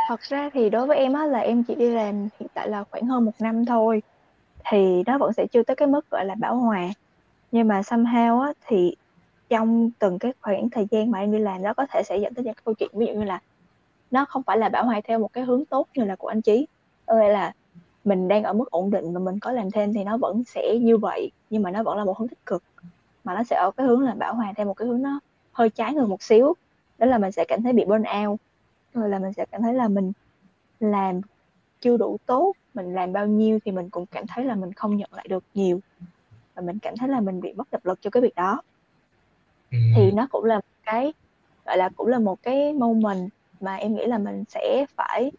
thật 0.07 0.19
ra 0.21 0.49
thì 0.53 0.69
đối 0.69 0.87
với 0.87 0.97
em 0.97 1.13
á 1.13 1.25
là 1.25 1.39
em 1.39 1.63
chỉ 1.67 1.75
đi 1.75 1.89
làm 1.89 2.27
hiện 2.39 2.49
tại 2.53 2.69
là 2.69 2.83
khoảng 2.91 3.05
hơn 3.07 3.25
một 3.25 3.31
năm 3.39 3.65
thôi 3.65 4.01
thì 4.71 5.03
nó 5.07 5.17
vẫn 5.17 5.33
sẽ 5.33 5.47
chưa 5.51 5.63
tới 5.63 5.75
cái 5.75 5.87
mức 5.87 6.09
gọi 6.09 6.25
là 6.25 6.35
bảo 6.35 6.57
hòa. 6.57 6.89
Nhưng 7.51 7.67
mà 7.67 7.81
somehow 7.81 8.41
á 8.41 8.53
thì 8.67 8.95
trong 9.49 9.91
từng 9.99 10.19
cái 10.19 10.33
khoảng 10.41 10.69
thời 10.71 10.85
gian 10.91 11.11
mà 11.11 11.19
em 11.19 11.31
đi 11.31 11.39
làm 11.39 11.63
đó 11.63 11.73
có 11.77 11.85
thể 11.91 12.03
sẽ 12.05 12.17
dẫn 12.17 12.33
tới 12.33 12.45
những 12.45 12.53
câu 12.65 12.73
chuyện 12.75 12.89
ví 12.99 13.05
dụ 13.07 13.13
như 13.13 13.23
là 13.23 13.41
nó 14.09 14.25
không 14.29 14.43
phải 14.47 14.57
là 14.57 14.69
bảo 14.69 14.85
hòa 14.85 15.01
theo 15.03 15.19
một 15.19 15.29
cái 15.33 15.43
hướng 15.43 15.65
tốt 15.65 15.87
như 15.97 16.03
là 16.05 16.15
của 16.15 16.27
anh 16.27 16.41
Chí 16.41 16.67
ơi 17.05 17.29
là 17.33 17.53
mình 18.03 18.27
đang 18.27 18.43
ở 18.43 18.53
mức 18.53 18.65
ổn 18.71 18.91
định 18.91 19.13
và 19.13 19.19
mình 19.19 19.39
có 19.41 19.51
làm 19.51 19.71
thêm 19.71 19.93
thì 19.93 20.03
nó 20.03 20.17
vẫn 20.17 20.43
sẽ 20.47 20.77
như 20.81 20.97
vậy 20.97 21.31
nhưng 21.49 21.63
mà 21.63 21.71
nó 21.71 21.83
vẫn 21.83 21.97
là 21.97 22.05
một 22.05 22.17
hướng 22.19 22.29
tích 22.29 22.45
cực 22.45 22.63
mà 23.23 23.35
nó 23.35 23.43
sẽ 23.43 23.55
ở 23.55 23.71
cái 23.77 23.87
hướng 23.87 24.01
là 24.01 24.15
bảo 24.15 24.35
hòa 24.35 24.53
theo 24.57 24.65
một 24.65 24.73
cái 24.73 24.87
hướng 24.87 25.01
nó 25.01 25.19
hơi 25.53 25.69
trái 25.69 25.93
ngược 25.93 26.07
một 26.09 26.23
xíu. 26.23 26.55
Đó 26.97 27.07
là 27.07 27.17
mình 27.17 27.31
sẽ 27.31 27.45
cảm 27.47 27.63
thấy 27.63 27.73
bị 27.73 27.85
burn 27.85 28.03
out 28.25 28.41
rồi 28.99 29.09
là 29.09 29.19
mình 29.19 29.33
sẽ 29.33 29.45
cảm 29.51 29.61
thấy 29.61 29.73
là 29.73 29.87
mình 29.87 30.11
làm 30.79 31.21
chưa 31.79 31.97
đủ 31.97 32.17
tốt 32.25 32.53
mình 32.73 32.93
làm 32.93 33.13
bao 33.13 33.27
nhiêu 33.27 33.59
thì 33.65 33.71
mình 33.71 33.89
cũng 33.89 34.05
cảm 34.05 34.27
thấy 34.27 34.45
là 34.45 34.55
mình 34.55 34.73
không 34.73 34.97
nhận 34.97 35.09
lại 35.13 35.25
được 35.29 35.43
nhiều. 35.53 35.79
Và 36.55 36.61
mình 36.61 36.79
cảm 36.81 36.93
thấy 36.97 37.09
là 37.09 37.19
mình 37.19 37.41
bị 37.41 37.53
mất 37.53 37.71
động 37.71 37.81
lực 37.83 38.01
cho 38.01 38.09
cái 38.09 38.21
việc 38.21 38.35
đó. 38.35 38.61
Ừ. 39.71 39.77
thì 39.95 40.11
nó 40.11 40.27
cũng 40.31 40.43
là 40.43 40.55
một 40.55 40.75
cái 40.83 41.13
gọi 41.65 41.77
là 41.77 41.89
cũng 41.95 42.07
là 42.07 42.19
một 42.19 42.43
cái 42.43 42.73
moment 42.73 43.29
mà 43.59 43.75
em 43.75 43.95
nghĩ 43.95 44.05
là 44.05 44.17
mình 44.17 44.43
sẽ 44.49 44.85
phải 44.95 45.31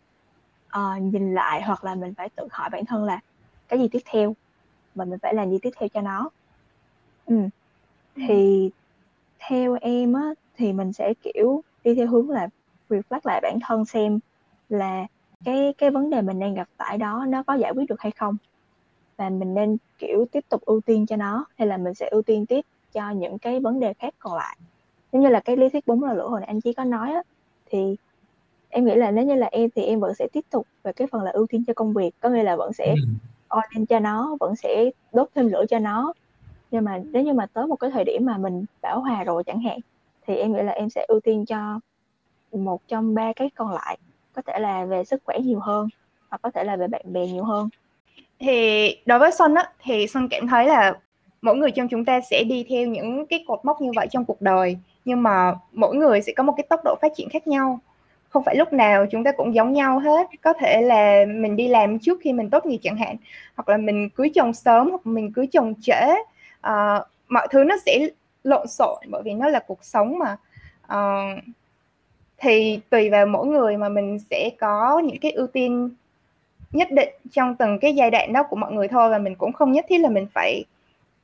uh, 0.76 1.02
nhìn 1.02 1.34
lại 1.34 1.62
hoặc 1.62 1.84
là 1.84 1.94
mình 1.94 2.14
phải 2.14 2.28
tự 2.28 2.48
hỏi 2.50 2.70
bản 2.72 2.84
thân 2.84 3.04
là 3.04 3.20
cái 3.68 3.78
gì 3.78 3.88
tiếp 3.88 4.02
theo? 4.10 4.34
Và 4.94 5.04
mình 5.04 5.18
phải 5.22 5.34
làm 5.34 5.50
gì 5.50 5.58
tiếp 5.62 5.70
theo 5.76 5.88
cho 5.88 6.00
nó? 6.00 6.30
Ừ. 7.26 7.36
thì 8.14 8.70
theo 9.38 9.78
em 9.80 10.12
á 10.12 10.30
thì 10.54 10.72
mình 10.72 10.92
sẽ 10.92 11.14
kiểu 11.22 11.62
đi 11.84 11.94
theo 11.94 12.06
hướng 12.06 12.30
là 12.30 12.48
reflect 12.88 13.20
lại 13.24 13.40
bản 13.42 13.58
thân 13.66 13.84
xem 13.84 14.18
là 14.68 15.06
cái 15.44 15.74
cái 15.78 15.90
vấn 15.90 16.10
đề 16.10 16.22
mình 16.22 16.38
đang 16.38 16.54
gặp 16.54 16.68
phải 16.76 16.98
đó 16.98 17.24
nó 17.28 17.42
có 17.42 17.54
giải 17.54 17.72
quyết 17.72 17.88
được 17.88 18.00
hay 18.00 18.12
không? 18.12 18.36
Và 19.16 19.28
mình 19.28 19.54
nên 19.54 19.76
kiểu 19.98 20.26
tiếp 20.32 20.44
tục 20.48 20.62
ưu 20.64 20.80
tiên 20.80 21.06
cho 21.06 21.16
nó 21.16 21.44
hay 21.58 21.68
là 21.68 21.76
mình 21.76 21.94
sẽ 21.94 22.08
ưu 22.08 22.22
tiên 22.22 22.46
tiếp 22.46 22.64
cho 22.92 23.10
những 23.10 23.38
cái 23.38 23.60
vấn 23.60 23.80
đề 23.80 23.94
khác 23.94 24.14
còn 24.18 24.36
lại? 24.36 24.58
Giống 25.12 25.22
như 25.22 25.28
là 25.28 25.40
cái 25.40 25.56
lý 25.56 25.68
thuyết 25.68 25.86
bốn 25.86 26.02
là 26.02 26.14
lửa 26.14 26.28
hồi 26.28 26.40
nãy 26.40 26.46
anh 26.46 26.60
chỉ 26.60 26.72
có 26.72 26.84
nói 26.84 27.12
á 27.12 27.22
thì 27.70 27.96
em 28.68 28.84
nghĩ 28.84 28.94
là 28.94 29.10
nếu 29.10 29.24
như 29.24 29.34
là 29.34 29.46
em 29.46 29.70
thì 29.74 29.82
em 29.82 30.00
vẫn 30.00 30.14
sẽ 30.14 30.28
tiếp 30.32 30.44
tục 30.50 30.66
về 30.82 30.92
cái 30.92 31.08
phần 31.12 31.22
là 31.22 31.30
ưu 31.30 31.46
tiên 31.46 31.64
cho 31.66 31.72
công 31.74 31.92
việc 31.92 32.10
có 32.20 32.28
nghĩa 32.28 32.42
là 32.42 32.56
vẫn 32.56 32.72
sẽ 32.72 32.94
ừ. 32.96 33.02
on 33.48 33.64
in 33.74 33.86
cho 33.86 33.98
nó 33.98 34.36
vẫn 34.40 34.56
sẽ 34.56 34.90
đốt 35.12 35.28
thêm 35.34 35.48
lửa 35.48 35.64
cho 35.68 35.78
nó. 35.78 36.12
Nhưng 36.70 36.84
mà 36.84 37.00
nếu 37.12 37.22
như 37.22 37.32
mà 37.32 37.46
tới 37.46 37.66
một 37.66 37.76
cái 37.76 37.90
thời 37.90 38.04
điểm 38.04 38.24
mà 38.26 38.38
mình 38.38 38.64
bảo 38.82 39.00
hòa 39.00 39.24
rồi 39.24 39.44
chẳng 39.44 39.60
hạn 39.60 39.78
thì 40.26 40.36
em 40.36 40.52
nghĩ 40.52 40.62
là 40.62 40.72
em 40.72 40.90
sẽ 40.90 41.04
ưu 41.08 41.20
tiên 41.20 41.44
cho 41.46 41.80
một 42.52 42.80
trong 42.88 43.14
ba 43.14 43.32
cái 43.36 43.50
còn 43.54 43.70
lại 43.72 43.98
có 44.32 44.42
thể 44.46 44.58
là 44.58 44.84
về 44.84 45.04
sức 45.04 45.22
khỏe 45.24 45.38
nhiều 45.38 45.60
hơn 45.60 45.88
hoặc 46.28 46.38
có 46.42 46.50
thể 46.50 46.64
là 46.64 46.76
về 46.76 46.86
bạn 46.86 47.02
bè 47.12 47.26
nhiều 47.26 47.44
hơn. 47.44 47.68
Thì 48.40 48.96
đối 49.06 49.18
với 49.18 49.30
son 49.32 49.54
á 49.54 49.70
thì 49.82 50.06
son 50.06 50.28
cảm 50.28 50.46
thấy 50.46 50.66
là 50.66 50.98
mỗi 51.42 51.56
người 51.56 51.70
trong 51.70 51.88
chúng 51.88 52.04
ta 52.04 52.20
sẽ 52.30 52.44
đi 52.44 52.66
theo 52.68 52.86
những 52.86 53.26
cái 53.26 53.44
cột 53.46 53.64
mốc 53.64 53.80
như 53.80 53.90
vậy 53.96 54.06
trong 54.10 54.24
cuộc 54.24 54.42
đời 54.42 54.78
nhưng 55.04 55.22
mà 55.22 55.54
mỗi 55.72 55.96
người 55.96 56.22
sẽ 56.22 56.32
có 56.36 56.42
một 56.42 56.54
cái 56.56 56.66
tốc 56.68 56.80
độ 56.84 56.94
phát 57.02 57.12
triển 57.16 57.28
khác 57.30 57.46
nhau. 57.46 57.80
Không 58.28 58.44
phải 58.44 58.56
lúc 58.56 58.72
nào 58.72 59.06
chúng 59.10 59.24
ta 59.24 59.32
cũng 59.32 59.54
giống 59.54 59.72
nhau 59.72 59.98
hết 59.98 60.28
có 60.42 60.52
thể 60.52 60.82
là 60.82 61.24
mình 61.26 61.56
đi 61.56 61.68
làm 61.68 61.98
trước 61.98 62.20
khi 62.22 62.32
mình 62.32 62.50
tốt 62.50 62.66
nghiệp 62.66 62.78
chẳng 62.82 62.96
hạn 62.96 63.16
hoặc 63.56 63.68
là 63.68 63.76
mình 63.76 64.10
cưới 64.10 64.30
chồng 64.34 64.52
sớm 64.52 64.90
hoặc 64.90 65.06
mình 65.06 65.32
cưới 65.32 65.46
chồng 65.46 65.74
trễ. 65.80 66.10
Uh, 66.66 67.02
mọi 67.28 67.48
thứ 67.50 67.64
nó 67.64 67.76
sẽ 67.86 68.08
lộn 68.44 68.66
xộn 68.66 68.98
bởi 69.08 69.22
vì 69.24 69.34
nó 69.34 69.48
là 69.48 69.60
cuộc 69.66 69.84
sống 69.84 70.18
mà. 70.18 70.36
Uh, 70.86 71.38
thì 72.38 72.80
tùy 72.90 73.10
vào 73.10 73.26
mỗi 73.26 73.46
người 73.46 73.76
mà 73.76 73.88
mình 73.88 74.18
sẽ 74.30 74.50
có 74.60 75.02
những 75.04 75.18
cái 75.18 75.32
ưu 75.32 75.46
tiên 75.46 75.90
nhất 76.72 76.88
định 76.90 77.08
trong 77.32 77.54
từng 77.56 77.78
cái 77.78 77.94
giai 77.94 78.10
đoạn 78.10 78.32
đó 78.32 78.42
của 78.42 78.56
mọi 78.56 78.72
người 78.72 78.88
thôi. 78.88 79.10
Và 79.10 79.18
mình 79.18 79.34
cũng 79.34 79.52
không 79.52 79.72
nhất 79.72 79.84
thiết 79.88 79.98
là 79.98 80.08
mình 80.08 80.26
phải 80.34 80.64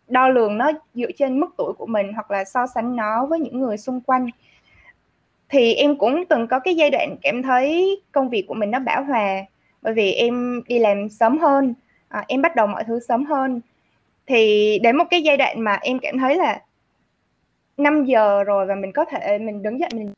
đo 0.09 0.29
lường 0.29 0.59
nó 0.59 0.73
dựa 0.95 1.11
trên 1.17 1.41
mức 1.41 1.55
tuổi 1.57 1.73
của 1.73 1.87
mình 1.87 2.13
hoặc 2.13 2.31
là 2.31 2.45
so 2.45 2.67
sánh 2.67 2.97
nó 2.97 3.27
với 3.27 3.41
những 3.41 3.61
người 3.61 3.79
xung 3.79 4.01
quanh. 4.01 4.29
Thì 5.49 5.75
em 5.75 5.97
cũng 5.97 6.25
từng 6.29 6.47
có 6.47 6.59
cái 6.59 6.75
giai 6.77 6.91
đoạn 6.91 7.17
cảm 7.23 7.43
thấy 7.43 8.01
công 8.13 8.29
việc 8.29 8.45
của 8.49 8.55
mình 8.55 8.71
nó 8.71 8.79
bão 8.79 9.05
hòa 9.05 9.45
bởi 9.83 9.95
vì 9.95 10.13
em 10.13 10.63
đi 10.69 10.79
làm 10.79 11.09
sớm 11.09 11.39
hơn 11.39 11.75
à, 12.09 12.25
em 12.29 12.43
bắt 12.43 12.57
đầu 12.57 12.67
mọi 12.67 12.85
thứ 12.85 13.01
sớm 13.09 13.25
hơn. 13.25 13.61
Thì 14.27 14.79
đến 14.83 14.97
một 14.97 15.05
cái 15.11 15.23
giai 15.23 15.37
đoạn 15.37 15.61
mà 15.61 15.79
em 15.83 15.99
cảm 15.99 16.19
thấy 16.19 16.37
là 16.37 16.63
5 17.77 18.05
giờ 18.05 18.45
rồi 18.45 18.67
và 18.67 18.75
mình 18.75 18.93
có 18.93 19.05
thể 19.05 19.39
mình 19.39 19.63
đứng 19.63 19.81
dậy 19.81 19.89
mình 19.95 20.13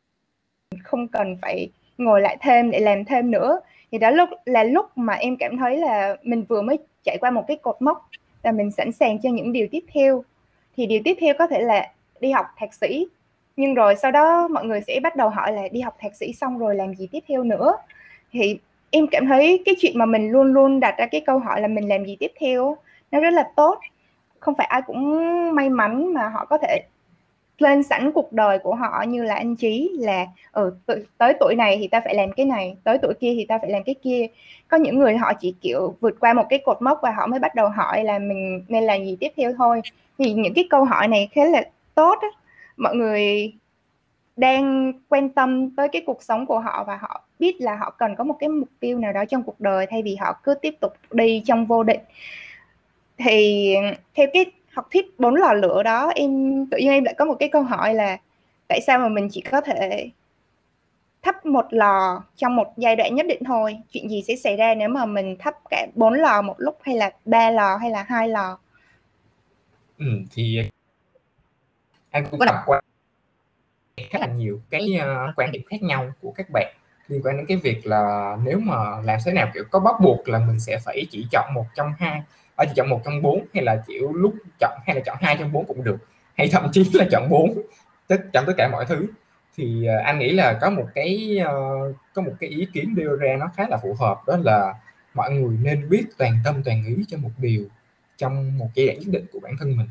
không 0.82 1.08
cần 1.08 1.37
phải 1.42 1.68
ngồi 1.99 2.20
lại 2.20 2.37
thêm 2.40 2.70
để 2.70 2.80
làm 2.80 3.04
thêm 3.04 3.30
nữa. 3.30 3.61
Thì 3.92 3.99
đó 3.99 4.11
lúc, 4.11 4.28
là 4.44 4.64
lúc 4.64 4.87
mà 4.96 5.14
em 5.14 5.37
cảm 5.37 5.58
thấy 5.58 5.76
là 5.76 6.16
mình 6.23 6.44
vừa 6.49 6.62
mới 6.62 6.78
chạy 7.04 7.18
qua 7.20 7.30
một 7.30 7.44
cái 7.49 7.56
cột 7.56 7.76
mốc 7.82 8.08
và 8.42 8.52
mình 8.52 8.70
sẵn 8.70 8.92
sàng 8.92 9.18
cho 9.23 9.30
những 9.30 9.52
điều 9.52 9.66
tiếp 9.70 9.85
theo. 9.94 10.25
Thì 10.76 10.87
điều 10.87 11.00
tiếp 11.04 11.16
theo 11.20 11.35
có 11.38 11.46
thể 11.46 11.61
là 11.61 11.92
đi 12.20 12.30
học 12.30 12.46
thạc 12.56 12.75
sĩ. 12.75 13.06
Nhưng 13.56 13.75
rồi 13.75 13.96
sau 13.96 14.11
đó 14.11 14.49
mọi 14.49 14.64
người 14.64 14.80
sẽ 14.87 15.00
bắt 15.02 15.16
đầu 15.16 15.28
hỏi 15.28 15.52
là 15.52 15.68
đi 15.68 15.80
học 15.80 15.96
thạc 16.00 16.14
sĩ 16.14 16.32
xong 16.32 16.58
rồi 16.58 16.75
làm 16.75 16.94
gì 16.94 17.08
tiếp 17.12 17.20
theo 17.28 17.42
nữa. 17.42 17.76
Thì 18.32 18.58
em 18.90 19.06
cảm 19.11 19.26
thấy 19.26 19.62
cái 19.64 19.75
chuyện 19.78 19.99
mà 19.99 20.06
mình 20.06 20.30
luôn 20.30 20.52
luôn 20.52 20.80
đặt 20.80 20.94
ra 20.99 21.06
cái 21.06 21.20
câu 21.20 21.38
hỏi 21.38 21.61
là 21.61 21.68
mình 21.68 21.88
làm 21.88 22.04
gì 22.04 22.16
tiếp 22.20 22.32
theo, 22.40 22.76
nó 23.11 23.20
rất 23.20 23.32
là 23.32 23.50
tốt. 23.56 23.78
Không 24.40 24.54
phải 24.58 24.66
ai 24.66 24.82
cũng 24.87 25.20
may 25.54 25.70
mắn 25.70 26.12
mà 26.14 26.28
họ 26.28 26.44
có 26.44 26.58
thể 26.58 26.80
lên 27.58 27.82
sẵn 27.82 28.12
cuộc 28.12 28.32
đời 28.32 28.58
của 28.58 28.75
họ 28.75 29.04
như 29.08 29.22
là 29.22 29.34
anh 29.34 29.56
trí 29.56 29.90
là 29.98 30.26
ừ, 30.52 30.76
tới 31.18 31.34
tuổi 31.40 31.54
này 31.54 31.76
thì 31.80 31.88
ta 31.88 32.00
phải 32.00 32.14
làm 32.14 32.32
cái 32.32 32.46
này 32.46 32.76
tới 32.84 32.98
tuổi 33.02 33.14
kia 33.20 33.32
thì 33.34 33.46
ta 33.48 33.58
phải 33.58 33.70
làm 33.70 33.82
cái 33.82 33.94
kia. 34.02 34.26
Có 34.68 34.76
những 34.76 34.98
người 34.98 35.16
họ 35.16 35.32
chỉ 35.40 35.54
kiểu 35.60 35.94
vượt 36.00 36.20
qua 36.20 36.32
một 36.32 36.44
cái 36.50 36.58
cột 36.58 36.82
mốc 36.82 36.98
và 37.02 37.10
họ 37.10 37.26
mới 37.26 37.40
bắt 37.40 37.54
đầu 37.54 37.68
hỏi 37.68 38.04
là 38.04 38.18
mình 38.18 38.64
nên 38.68 38.84
làm 38.84 39.04
gì 39.04 39.16
tiếp 39.20 39.32
theo 39.36 39.52
thôi. 39.58 39.80
Thì 40.18 40.32
những 40.32 40.54
cái 40.54 40.66
câu 40.70 40.84
hỏi 40.84 41.08
này 41.08 41.28
khá 41.32 41.44
là 41.44 41.62
tốt 41.94 42.18
á. 42.22 42.28
Mọi 42.76 42.96
người 42.96 43.52
đang 44.36 44.92
quan 45.08 45.28
tâm 45.28 45.70
tới 45.70 45.88
cái 45.88 46.02
cuộc 46.06 46.22
sống 46.22 46.46
của 46.46 46.58
họ 46.58 46.84
và 46.84 46.96
họ 46.96 47.22
biết 47.38 47.60
là 47.60 47.76
họ 47.76 47.90
cần 47.90 48.16
có 48.16 48.25
một 48.25 48.36
cái 48.40 48.48
mục 48.48 48.68
tiêu 48.80 48.98
nào 48.98 49.12
đó 49.12 49.25
trong 49.25 49.42
cuộc 49.42 49.60
đời 49.60 49.86
thay 49.86 50.02
vì 50.02 50.16
họ 50.16 50.40
cứ 50.42 50.54
tiếp 50.54 50.75
tục 50.80 50.92
đi 51.10 51.42
trong 51.46 51.66
vô 51.66 51.82
định. 51.82 52.00
Thì 53.18 53.75
theo 54.14 54.26
cái 54.32 54.44
học 54.76 54.88
thuyết 54.92 55.21
bốn 55.21 55.35
lò 55.35 55.52
lửa 55.52 55.83
đó 55.83 56.12
em 56.14 56.30
tự 56.71 56.78
nhiên 56.78 56.90
em 56.90 57.04
lại 57.04 57.14
có 57.18 57.25
một 57.25 57.37
cái 57.40 57.49
câu 57.49 57.62
hỏi 57.62 57.95
là 57.95 58.16
tại 58.68 58.80
sao 58.87 58.99
mà 58.99 59.09
mình 59.09 59.28
chỉ 59.33 59.40
có 59.40 59.61
thể 59.61 60.11
thắp 61.23 61.47
một 61.47 61.66
lò 61.71 62.23
trong 62.37 62.56
một 62.56 62.73
giai 62.76 62.97
đoạn 62.97 63.14
nhất 63.14 63.26
định 63.28 63.42
thôi? 63.47 63.78
Chuyện 63.90 64.11
gì 64.11 64.23
sẽ 64.23 64.37
xảy 64.37 64.56
ra 64.56 64.75
nếu 64.75 64.88
mà 64.88 65.06
mình 65.06 65.37
thắp 65.38 65.54
cả 65.71 65.87
bốn 65.95 66.14
lò 66.14 66.42
một 66.42 66.54
lúc 66.59 66.78
hay 66.83 66.97
là 66.97 67.11
ba 67.25 67.50
lò 67.50 67.76
hay 67.76 67.90
là 67.90 68.02
hai 68.09 68.28
lò? 68.28 68.59
Ừ, 69.99 70.06
thì 70.33 70.62
anh 72.11 72.26
cũng 72.30 72.40
có 72.40 72.47
đọc. 72.47 72.56
qua 72.66 72.80
khá 74.11 74.18
là 74.18 74.26
nhiều 74.26 74.61
cái 74.71 74.88
uh, 75.00 75.37
quan 75.37 75.52
điểm 75.52 75.62
khác 75.71 75.83
nhau 75.83 76.12
của 76.21 76.33
các 76.37 76.47
bạn 76.52 76.75
liên 77.09 77.21
quan 77.25 77.37
đến 77.37 77.47
cái 77.47 77.56
việc 77.56 77.87
là 77.87 78.37
nếu 78.45 78.59
mà 78.59 79.00
làm 79.04 79.18
thế 79.25 79.33
nào 79.33 79.50
kiểu 79.54 79.64
có 79.71 79.80
bắt 79.80 79.95
buộc 80.00 80.28
là 80.28 80.38
mình 80.38 80.61
sẽ 80.61 80.78
phải 80.85 81.06
chỉ 81.11 81.26
chọn 81.33 81.54
một 81.54 81.64
trong 81.75 81.92
hai 81.99 82.23
ở 82.56 82.64
chỉ 82.64 82.72
chọn 82.76 82.88
một 82.88 83.00
trong 83.04 83.22
bốn 83.22 83.46
hay 83.54 83.64
là 83.64 83.82
kiểu 83.86 84.12
lúc 84.12 84.34
chọn 84.60 84.78
hay 84.86 84.96
là 84.96 85.02
chọn 85.06 85.16
hai 85.20 85.36
trong 85.38 85.52
bốn 85.52 85.64
cũng 85.66 85.84
được. 85.84 85.96
Hay 86.34 86.48
thậm 86.52 86.68
chí 86.72 86.90
là 86.92 87.06
chọn 87.10 87.28
bốn 87.28 87.62
tất 88.06 88.20
chọn 88.32 88.44
tất 88.46 88.52
cả 88.56 88.68
mọi 88.72 88.84
thứ. 88.84 89.06
Thì 89.56 89.88
uh, 89.98 90.04
anh 90.04 90.18
nghĩ 90.18 90.32
là 90.32 90.58
có 90.60 90.70
một 90.70 90.86
cái 90.94 91.38
uh, 91.42 91.96
có 92.14 92.22
một 92.22 92.32
cái 92.40 92.50
ý 92.50 92.66
kiến 92.72 92.94
đưa 92.94 93.16
ra 93.16 93.36
nó 93.40 93.50
khá 93.56 93.68
là 93.68 93.76
phù 93.76 93.94
hợp 93.94 94.20
đó 94.26 94.36
là 94.42 94.75
mọi 95.14 95.30
người 95.30 95.56
nên 95.62 95.88
biết 95.88 96.04
toàn 96.18 96.32
tâm 96.44 96.62
toàn 96.64 96.84
ý 96.86 97.04
cho 97.08 97.18
một 97.18 97.30
điều 97.38 97.64
trong 98.16 98.58
một 98.58 98.68
giai 98.75 98.86
đoạn 98.86 98.98
nhất 98.98 99.08
định 99.08 99.26
của 99.32 99.40
bản 99.40 99.56
thân 99.58 99.76
mình. 99.76 99.88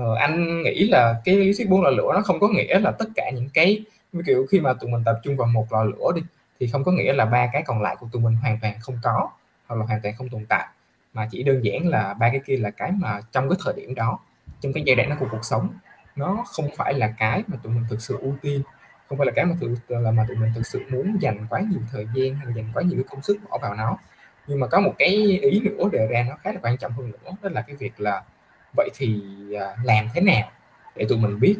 Uh, 0.00 0.18
anh 0.18 0.62
nghĩ 0.62 0.88
là 0.88 1.20
cái 1.24 1.34
lý 1.34 1.52
thuyết 1.56 1.68
bốn 1.68 1.82
lò 1.82 1.90
lửa 1.90 2.10
nó 2.14 2.20
không 2.24 2.40
có 2.40 2.48
nghĩa 2.48 2.80
là 2.80 2.90
tất 2.90 3.08
cả 3.14 3.30
những 3.34 3.48
cái 3.54 3.84
kiểu 4.26 4.46
khi 4.50 4.60
mà 4.60 4.72
tụi 4.72 4.90
mình 4.90 5.04
tập 5.04 5.20
trung 5.22 5.36
vào 5.36 5.48
một 5.48 5.72
lò 5.72 5.84
lửa 5.84 6.12
đi 6.14 6.22
thì 6.60 6.66
không 6.66 6.84
có 6.84 6.92
nghĩa 6.92 7.12
là 7.12 7.24
ba 7.24 7.48
cái 7.52 7.62
còn 7.66 7.82
lại 7.82 7.96
của 8.00 8.08
tụi 8.12 8.22
mình 8.22 8.34
hoàn 8.34 8.58
toàn 8.62 8.74
không 8.80 8.98
có 9.02 9.30
hoặc 9.66 9.76
là 9.76 9.84
hoàn 9.84 10.00
toàn 10.02 10.14
không 10.18 10.28
tồn 10.28 10.46
tại 10.48 10.66
mà 11.14 11.28
chỉ 11.30 11.42
đơn 11.42 11.64
giản 11.64 11.88
là 11.88 12.14
ba 12.14 12.28
cái 12.28 12.40
kia 12.46 12.56
là 12.56 12.70
cái 12.70 12.92
mà 12.92 13.20
trong 13.32 13.48
cái 13.48 13.58
thời 13.64 13.74
điểm 13.76 13.94
đó 13.94 14.18
trong 14.60 14.72
cái 14.72 14.82
giai 14.86 14.96
đoạn 14.96 15.08
đó 15.08 15.16
của 15.20 15.26
cuộc 15.30 15.44
sống 15.44 15.68
nó 16.16 16.44
không 16.46 16.68
phải 16.76 16.94
là 16.94 17.14
cái 17.18 17.42
mà 17.46 17.56
tụi 17.62 17.72
mình 17.72 17.84
thực 17.90 18.02
sự 18.02 18.18
ưu 18.20 18.34
tiên 18.42 18.62
không 19.08 19.18
phải 19.18 19.26
là 19.26 19.32
cái 19.36 19.44
mà 19.44 19.54
thực 19.60 19.90
là 19.90 20.10
mà 20.10 20.24
tụi 20.28 20.36
mình 20.36 20.52
thực 20.54 20.66
sự 20.66 20.82
muốn 20.90 21.16
dành 21.20 21.46
quá 21.50 21.60
nhiều 21.60 21.80
thời 21.92 22.06
gian 22.14 22.34
hay 22.34 22.46
là 22.46 22.52
dành 22.56 22.70
quá 22.74 22.82
nhiều 22.82 23.02
công 23.10 23.22
sức 23.22 23.38
bỏ 23.50 23.58
vào 23.62 23.74
nó. 23.74 23.98
Nhưng 24.46 24.60
mà 24.60 24.66
có 24.66 24.80
một 24.80 24.92
cái 24.98 25.08
ý 25.42 25.60
nữa 25.60 25.88
đề 25.92 26.06
ra 26.06 26.26
nó 26.28 26.36
khá 26.42 26.52
là 26.52 26.58
quan 26.62 26.76
trọng 26.76 26.92
hơn 26.92 27.10
nữa 27.10 27.30
đó 27.42 27.48
là 27.52 27.62
cái 27.62 27.76
việc 27.76 28.00
là 28.00 28.22
vậy 28.76 28.90
thì 28.94 29.22
à, 29.60 29.76
làm 29.84 30.08
thế 30.14 30.20
nào 30.20 30.50
để 30.96 31.06
tụi 31.08 31.18
mình 31.18 31.40
biết 31.40 31.56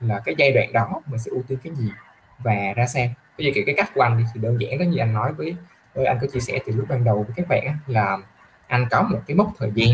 là 0.00 0.20
cái 0.24 0.34
giai 0.38 0.52
đoạn 0.52 0.72
đó 0.72 1.02
mình 1.06 1.18
sẽ 1.18 1.30
ưu 1.30 1.42
tiên 1.48 1.58
cái 1.64 1.74
gì 1.74 1.90
và 2.38 2.72
ra 2.76 2.86
sao? 2.86 3.06
Bây 3.38 3.46
giờ 3.46 3.52
kiểu 3.54 3.64
cái 3.66 3.74
cách 3.78 3.90
của 3.94 4.02
anh 4.02 4.24
thì 4.34 4.40
đơn 4.40 4.60
giản 4.60 4.78
đó 4.78 4.84
như 4.84 4.98
anh 4.98 5.14
nói 5.14 5.32
với, 5.32 5.56
với 5.94 6.06
anh 6.06 6.18
có 6.20 6.26
chia 6.32 6.40
sẻ 6.40 6.58
từ 6.66 6.72
lúc 6.72 6.86
ban 6.88 7.04
đầu 7.04 7.22
với 7.22 7.32
các 7.36 7.48
bạn 7.48 7.78
là 7.86 8.18
anh 8.66 8.86
có 8.90 9.02
một 9.02 9.20
cái 9.26 9.36
mốc 9.36 9.52
thời 9.58 9.70
gian 9.74 9.90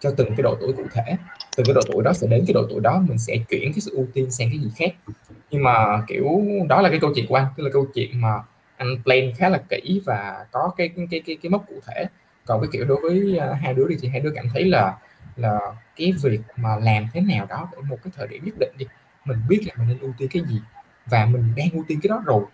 cho 0.00 0.10
từng 0.16 0.28
cái 0.28 0.42
độ 0.42 0.56
tuổi 0.60 0.72
cụ 0.72 0.82
thể. 0.92 1.16
Từ 1.56 1.62
cái 1.66 1.74
độ 1.74 1.80
tuổi 1.92 2.02
đó 2.04 2.12
sẽ 2.12 2.26
đến 2.26 2.44
cái 2.46 2.54
độ 2.54 2.66
tuổi 2.70 2.80
đó 2.80 3.02
mình 3.08 3.18
sẽ 3.18 3.36
chuyển 3.48 3.72
cái 3.72 3.80
sự 3.80 3.90
ưu 3.94 4.06
tiên 4.14 4.30
sang 4.30 4.48
cái 4.50 4.58
gì 4.58 4.70
khác. 4.76 5.14
Nhưng 5.50 5.62
mà 5.62 6.02
kiểu 6.06 6.42
đó 6.68 6.82
là 6.82 6.90
cái 6.90 6.98
câu 7.00 7.12
chuyện 7.14 7.26
của 7.28 7.34
anh 7.34 7.46
tức 7.56 7.64
là 7.64 7.70
câu 7.72 7.86
chuyện 7.94 8.20
mà 8.20 8.42
anh 8.76 9.02
plan 9.04 9.32
khá 9.36 9.48
là 9.48 9.62
kỹ 9.68 10.02
và 10.06 10.46
có 10.52 10.70
cái 10.76 10.88
cái 10.88 11.06
cái 11.10 11.22
cái, 11.26 11.36
cái 11.42 11.50
mốc 11.50 11.64
cụ 11.68 11.74
thể. 11.86 12.04
Còn 12.46 12.60
cái 12.60 12.68
kiểu 12.72 12.84
đối 12.84 13.00
với 13.00 13.38
uh, 13.50 13.56
hai 13.62 13.74
đứa 13.74 13.88
đi 13.88 13.96
thì 14.00 14.08
hai 14.08 14.20
đứa 14.20 14.32
cảm 14.34 14.46
thấy 14.54 14.64
là 14.64 14.96
là 15.36 15.58
cái 15.96 16.12
việc 16.22 16.40
mà 16.56 16.76
làm 16.76 17.06
thế 17.12 17.20
nào 17.20 17.46
đó 17.48 17.68
ở 17.72 17.82
một 17.82 17.96
cái 18.04 18.12
thời 18.16 18.28
điểm 18.28 18.44
nhất 18.44 18.54
định 18.58 18.72
đi 18.78 18.86
mình 19.24 19.38
biết 19.48 19.60
là 19.66 19.74
mình 19.78 19.88
nên 19.88 19.98
ưu 19.98 20.12
tiên 20.18 20.28
cái 20.32 20.42
gì 20.48 20.60
và 21.06 21.26
mình 21.26 21.52
đang 21.56 21.70
ưu 21.72 21.84
tiên 21.88 22.00
cái 22.02 22.08
đó 22.08 22.22
rồi 22.26 22.44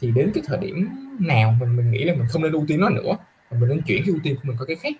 thì 0.00 0.10
đến 0.10 0.30
cái 0.34 0.42
thời 0.46 0.58
điểm 0.58 0.88
nào 1.18 1.54
mình 1.60 1.76
mình 1.76 1.90
nghĩ 1.90 2.04
là 2.04 2.14
mình 2.14 2.26
không 2.30 2.42
nên 2.42 2.52
ưu 2.52 2.64
tiên 2.68 2.80
nó 2.80 2.88
nữa 2.88 3.16
mà 3.50 3.58
mình 3.58 3.68
nên 3.68 3.82
chuyển 3.82 4.02
cái 4.02 4.08
ưu 4.08 4.18
tiên 4.22 4.34
của 4.36 4.42
mình 4.44 4.56
có 4.58 4.64
cái 4.64 4.76
khác. 4.76 4.92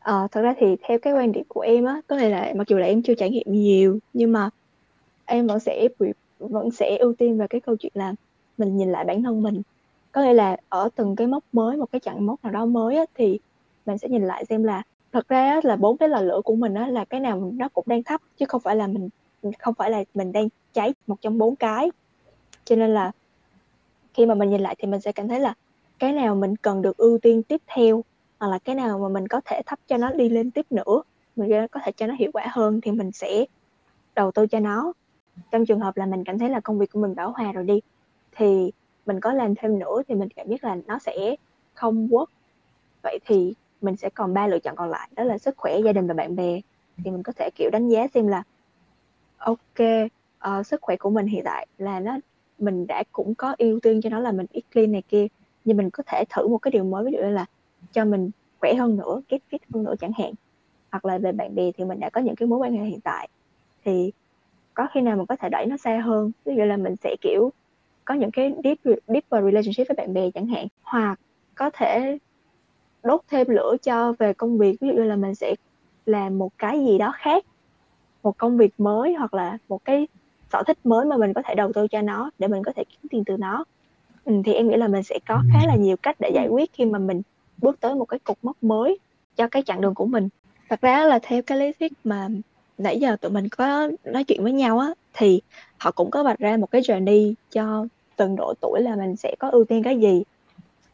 Ờ, 0.00 0.28
thật 0.30 0.40
ra 0.42 0.54
thì 0.58 0.76
theo 0.82 0.98
cái 1.02 1.12
quan 1.12 1.32
điểm 1.32 1.44
của 1.48 1.60
em 1.60 1.84
á, 1.84 2.00
có 2.06 2.16
thể 2.16 2.30
là 2.30 2.52
mặc 2.56 2.68
dù 2.68 2.76
là 2.78 2.86
em 2.86 3.02
chưa 3.02 3.14
trải 3.14 3.30
nghiệm 3.30 3.46
nhiều 3.52 3.98
nhưng 4.12 4.32
mà 4.32 4.50
em 5.26 5.46
vẫn 5.46 5.60
sẽ 5.60 5.88
vẫn 6.38 6.70
sẽ 6.70 6.96
ưu 7.00 7.14
tiên 7.18 7.38
về 7.38 7.46
cái 7.50 7.60
câu 7.60 7.76
chuyện 7.76 7.92
là 7.94 8.14
mình 8.58 8.76
nhìn 8.76 8.92
lại 8.92 9.04
bản 9.04 9.22
thân 9.22 9.42
mình. 9.42 9.62
Có 10.12 10.22
nghĩa 10.22 10.32
là 10.32 10.56
ở 10.68 10.88
từng 10.96 11.16
cái 11.16 11.26
mốc 11.26 11.44
mới, 11.52 11.76
một 11.76 11.86
cái 11.92 12.00
chặng 12.00 12.26
mốc 12.26 12.44
nào 12.44 12.52
đó 12.52 12.66
mới 12.66 12.96
á, 12.96 13.04
thì 13.14 13.38
mình 13.86 13.98
sẽ 13.98 14.08
nhìn 14.08 14.24
lại 14.26 14.44
xem 14.46 14.64
là 14.64 14.82
thật 15.12 15.28
ra 15.28 15.48
á, 15.50 15.60
là 15.64 15.76
bốn 15.76 15.96
cái 15.98 16.08
lò 16.08 16.20
lửa 16.20 16.40
của 16.44 16.56
mình 16.56 16.74
á, 16.74 16.86
là 16.88 17.04
cái 17.04 17.20
nào 17.20 17.52
nó 17.54 17.68
cũng 17.68 17.84
đang 17.88 18.02
thấp 18.02 18.20
chứ 18.38 18.46
không 18.48 18.60
phải 18.60 18.76
là 18.76 18.86
mình 18.86 19.08
không 19.58 19.74
phải 19.74 19.90
là 19.90 20.04
mình 20.14 20.32
đang 20.32 20.48
cháy 20.72 20.94
một 21.06 21.16
trong 21.20 21.38
bốn 21.38 21.56
cái. 21.56 21.90
Cho 22.64 22.76
nên 22.76 22.94
là 22.94 23.12
khi 24.14 24.26
mà 24.26 24.34
mình 24.34 24.50
nhìn 24.50 24.60
lại 24.60 24.74
thì 24.78 24.88
mình 24.88 25.00
sẽ 25.00 25.12
cảm 25.12 25.28
thấy 25.28 25.40
là 25.40 25.54
cái 25.98 26.12
nào 26.12 26.34
mình 26.34 26.56
cần 26.56 26.82
được 26.82 26.96
ưu 26.96 27.18
tiên 27.18 27.42
tiếp 27.42 27.60
theo 27.66 28.02
hoặc 28.40 28.48
là 28.48 28.58
cái 28.58 28.74
nào 28.74 28.98
mà 28.98 29.08
mình 29.08 29.28
có 29.28 29.40
thể 29.44 29.62
thấp 29.66 29.78
cho 29.86 29.96
nó 29.96 30.10
đi 30.12 30.28
lên 30.28 30.50
tiếp 30.50 30.66
nữa 30.70 31.02
mình 31.36 31.66
có 31.70 31.80
thể 31.84 31.92
cho 31.92 32.06
nó 32.06 32.14
hiệu 32.14 32.30
quả 32.32 32.46
hơn 32.50 32.80
thì 32.80 32.90
mình 32.90 33.12
sẽ 33.12 33.44
đầu 34.14 34.32
tư 34.32 34.46
cho 34.46 34.60
nó. 34.60 34.92
Trong 35.50 35.66
trường 35.66 35.80
hợp 35.80 35.96
là 35.96 36.06
mình 36.06 36.24
cảm 36.24 36.38
thấy 36.38 36.48
là 36.48 36.60
công 36.60 36.78
việc 36.78 36.92
của 36.92 37.00
mình 37.00 37.14
bão 37.14 37.32
hòa 37.32 37.52
rồi 37.52 37.64
đi 37.64 37.80
thì 38.32 38.72
mình 39.06 39.20
có 39.20 39.32
làm 39.32 39.54
thêm 39.54 39.78
nữa 39.78 40.02
thì 40.08 40.14
mình 40.14 40.28
cảm 40.36 40.48
biết 40.48 40.64
là 40.64 40.76
nó 40.86 40.98
sẽ 40.98 41.36
không 41.74 42.08
work. 42.08 42.26
Vậy 43.02 43.18
thì 43.26 43.54
mình 43.80 43.96
sẽ 43.96 44.10
còn 44.10 44.34
ba 44.34 44.46
lựa 44.46 44.58
chọn 44.58 44.76
còn 44.76 44.90
lại 44.90 45.08
đó 45.16 45.24
là 45.24 45.38
sức 45.38 45.56
khỏe 45.56 45.78
gia 45.84 45.92
đình 45.92 46.06
và 46.06 46.14
bạn 46.14 46.36
bè. 46.36 46.60
Thì 47.04 47.10
mình 47.10 47.22
có 47.22 47.32
thể 47.36 47.50
kiểu 47.54 47.70
đánh 47.72 47.88
giá 47.88 48.06
xem 48.14 48.28
là 48.28 48.42
ok 49.36 49.80
uh, 50.48 50.66
sức 50.66 50.80
khỏe 50.82 50.96
của 50.96 51.10
mình 51.10 51.26
hiện 51.26 51.42
tại 51.44 51.66
là 51.78 52.00
nó 52.00 52.18
mình 52.58 52.86
đã 52.86 53.04
cũng 53.12 53.34
có 53.34 53.54
ưu 53.58 53.80
tiên 53.80 54.00
cho 54.00 54.10
nó 54.10 54.18
là 54.18 54.32
mình 54.32 54.46
ít 54.52 54.62
clean 54.72 54.92
này 54.92 55.02
kia 55.08 55.26
nhưng 55.64 55.76
mình 55.76 55.90
có 55.90 56.02
thể 56.06 56.24
thử 56.30 56.48
một 56.48 56.58
cái 56.58 56.70
điều 56.70 56.84
mới 56.84 57.04
ví 57.04 57.12
dụ 57.12 57.18
như 57.18 57.30
là 57.30 57.46
cho 57.92 58.04
mình 58.04 58.30
khỏe 58.60 58.74
hơn 58.74 58.96
nữa 58.96 59.22
kết 59.28 59.38
fit 59.50 59.58
hơn 59.74 59.84
nữa 59.84 59.94
chẳng 60.00 60.12
hạn. 60.18 60.32
Hoặc 60.92 61.04
là 61.04 61.18
về 61.18 61.32
bạn 61.32 61.54
bè 61.54 61.70
thì 61.76 61.84
mình 61.84 62.00
đã 62.00 62.10
có 62.10 62.20
những 62.20 62.34
cái 62.36 62.48
mối 62.48 62.58
quan 62.58 62.72
hệ 62.72 62.84
hiện 62.84 63.00
tại. 63.00 63.28
Thì 63.84 64.12
có 64.74 64.88
khi 64.94 65.00
nào 65.00 65.16
mình 65.16 65.26
có 65.26 65.36
thể 65.36 65.48
đẩy 65.48 65.66
nó 65.66 65.76
xa 65.76 66.00
hơn? 66.04 66.32
Ví 66.44 66.54
dụ 66.56 66.62
là 66.64 66.76
mình 66.76 66.96
sẽ 66.96 67.16
kiểu 67.20 67.50
có 68.04 68.14
những 68.14 68.30
cái 68.30 68.52
deep 68.64 68.78
deeper 68.84 69.44
relationship 69.44 69.88
với 69.88 69.94
bạn 69.96 70.14
bè 70.14 70.30
chẳng 70.34 70.46
hạn. 70.46 70.66
Hoặc 70.82 71.16
có 71.54 71.70
thể 71.74 72.18
đốt 73.04 73.20
thêm 73.30 73.48
lửa 73.48 73.76
cho 73.82 74.14
về 74.18 74.32
công 74.34 74.58
việc. 74.58 74.76
Ví 74.80 74.88
dụ 74.88 74.94
như 74.94 75.04
là 75.04 75.16
mình 75.16 75.34
sẽ 75.34 75.54
làm 76.06 76.38
một 76.38 76.50
cái 76.58 76.78
gì 76.86 76.98
đó 76.98 77.12
khác. 77.16 77.44
Một 78.22 78.32
công 78.38 78.56
việc 78.58 78.70
mới 78.78 79.14
hoặc 79.14 79.34
là 79.34 79.58
một 79.68 79.78
cái 79.84 80.08
sở 80.52 80.62
thích 80.66 80.78
mới 80.84 81.06
mà 81.06 81.16
mình 81.16 81.32
có 81.34 81.42
thể 81.44 81.54
đầu 81.54 81.72
tư 81.74 81.88
cho 81.90 82.02
nó 82.02 82.30
để 82.38 82.48
mình 82.48 82.62
có 82.64 82.72
thể 82.76 82.84
kiếm 82.88 83.08
tiền 83.10 83.22
từ 83.26 83.36
nó. 83.36 83.64
Ừ, 84.24 84.32
thì 84.44 84.52
em 84.52 84.68
nghĩ 84.68 84.76
là 84.76 84.88
mình 84.88 85.02
sẽ 85.02 85.18
có 85.28 85.42
khá 85.48 85.66
là 85.66 85.76
nhiều 85.76 85.96
cách 86.02 86.16
để 86.18 86.30
giải 86.34 86.48
quyết 86.48 86.70
khi 86.72 86.84
mà 86.84 86.98
mình 86.98 87.22
bước 87.62 87.80
tới 87.80 87.94
một 87.94 88.04
cái 88.04 88.18
cột 88.18 88.36
mốc 88.42 88.62
mới 88.62 88.98
cho 89.36 89.48
cái 89.48 89.62
chặng 89.66 89.80
đường 89.80 89.94
của 89.94 90.06
mình. 90.06 90.28
Thật 90.68 90.80
ra 90.80 91.04
là 91.04 91.18
theo 91.22 91.42
cái 91.42 91.58
lý 91.58 91.72
thuyết 91.80 91.92
mà 92.04 92.28
nãy 92.78 93.00
giờ 93.00 93.16
tụi 93.16 93.30
mình 93.30 93.48
có 93.48 93.88
nói 94.04 94.24
chuyện 94.24 94.42
với 94.42 94.52
nhau 94.52 94.78
á, 94.78 94.92
thì 95.14 95.40
họ 95.78 95.90
cũng 95.90 96.10
có 96.10 96.22
vạch 96.22 96.38
ra 96.38 96.56
một 96.56 96.70
cái 96.70 96.82
journey 96.82 97.34
cho 97.50 97.86
từng 98.16 98.36
độ 98.36 98.54
tuổi 98.60 98.80
là 98.80 98.96
mình 98.96 99.16
sẽ 99.16 99.34
có 99.38 99.50
ưu 99.50 99.64
tiên 99.64 99.82
cái 99.82 100.00
gì. 100.00 100.22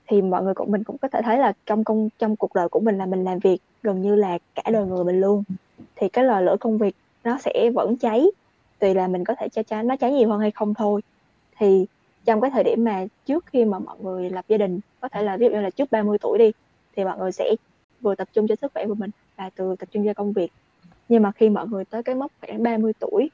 Thì 0.06 0.22
mọi 0.22 0.42
người 0.42 0.54
cũng 0.54 0.72
mình 0.72 0.84
cũng 0.84 0.98
có 0.98 1.08
thể 1.08 1.20
thấy 1.24 1.38
là 1.38 1.52
trong 1.66 1.84
công, 1.84 2.08
trong 2.18 2.36
cuộc 2.36 2.54
đời 2.54 2.68
của 2.68 2.80
mình 2.80 2.98
là 2.98 3.06
mình 3.06 3.24
làm 3.24 3.38
việc 3.38 3.58
gần 3.82 4.02
như 4.02 4.14
là 4.14 4.38
cả 4.54 4.62
đời 4.72 4.86
người 4.86 5.04
mình 5.04 5.20
luôn. 5.20 5.42
Thì 5.96 6.08
cái 6.08 6.24
lò 6.24 6.40
lửa 6.40 6.56
công 6.60 6.78
việc 6.78 6.96
nó 7.24 7.38
sẽ 7.38 7.70
vẫn 7.74 7.96
cháy, 7.96 8.26
tùy 8.78 8.94
là 8.94 9.08
mình 9.08 9.24
có 9.24 9.34
thể 9.38 9.48
cho 9.48 9.62
cháy 9.62 9.82
nó 9.82 9.96
cháy 9.96 10.12
nhiều 10.12 10.28
hơn 10.28 10.40
hay 10.40 10.50
không 10.50 10.74
thôi. 10.74 11.00
Thì 11.58 11.86
trong 12.26 12.40
cái 12.40 12.50
thời 12.50 12.64
điểm 12.64 12.84
mà 12.84 13.06
trước 13.26 13.46
khi 13.46 13.64
mà 13.64 13.78
mọi 13.78 13.96
người 14.02 14.30
lập 14.30 14.44
gia 14.48 14.56
đình 14.56 14.80
có 15.00 15.08
thể 15.08 15.22
là 15.22 15.36
ví 15.36 15.46
dụ 15.46 15.52
như 15.52 15.60
là 15.60 15.70
trước 15.70 15.90
30 15.90 16.18
tuổi 16.18 16.38
đi 16.38 16.52
thì 16.96 17.04
mọi 17.04 17.18
người 17.18 17.32
sẽ 17.32 17.54
vừa 18.00 18.14
tập 18.14 18.28
trung 18.32 18.46
cho 18.48 18.54
sức 18.60 18.72
khỏe 18.74 18.86
của 18.86 18.94
mình 18.94 19.10
và 19.36 19.50
từ 19.56 19.76
tập 19.76 19.88
trung 19.92 20.06
cho 20.06 20.14
công 20.14 20.32
việc. 20.32 20.52
Nhưng 21.08 21.22
mà 21.22 21.32
khi 21.32 21.48
mọi 21.48 21.68
người 21.68 21.84
tới 21.84 22.02
cái 22.02 22.14
mốc 22.14 22.32
khoảng 22.40 22.62
30 22.62 22.92
tuổi 22.98 23.30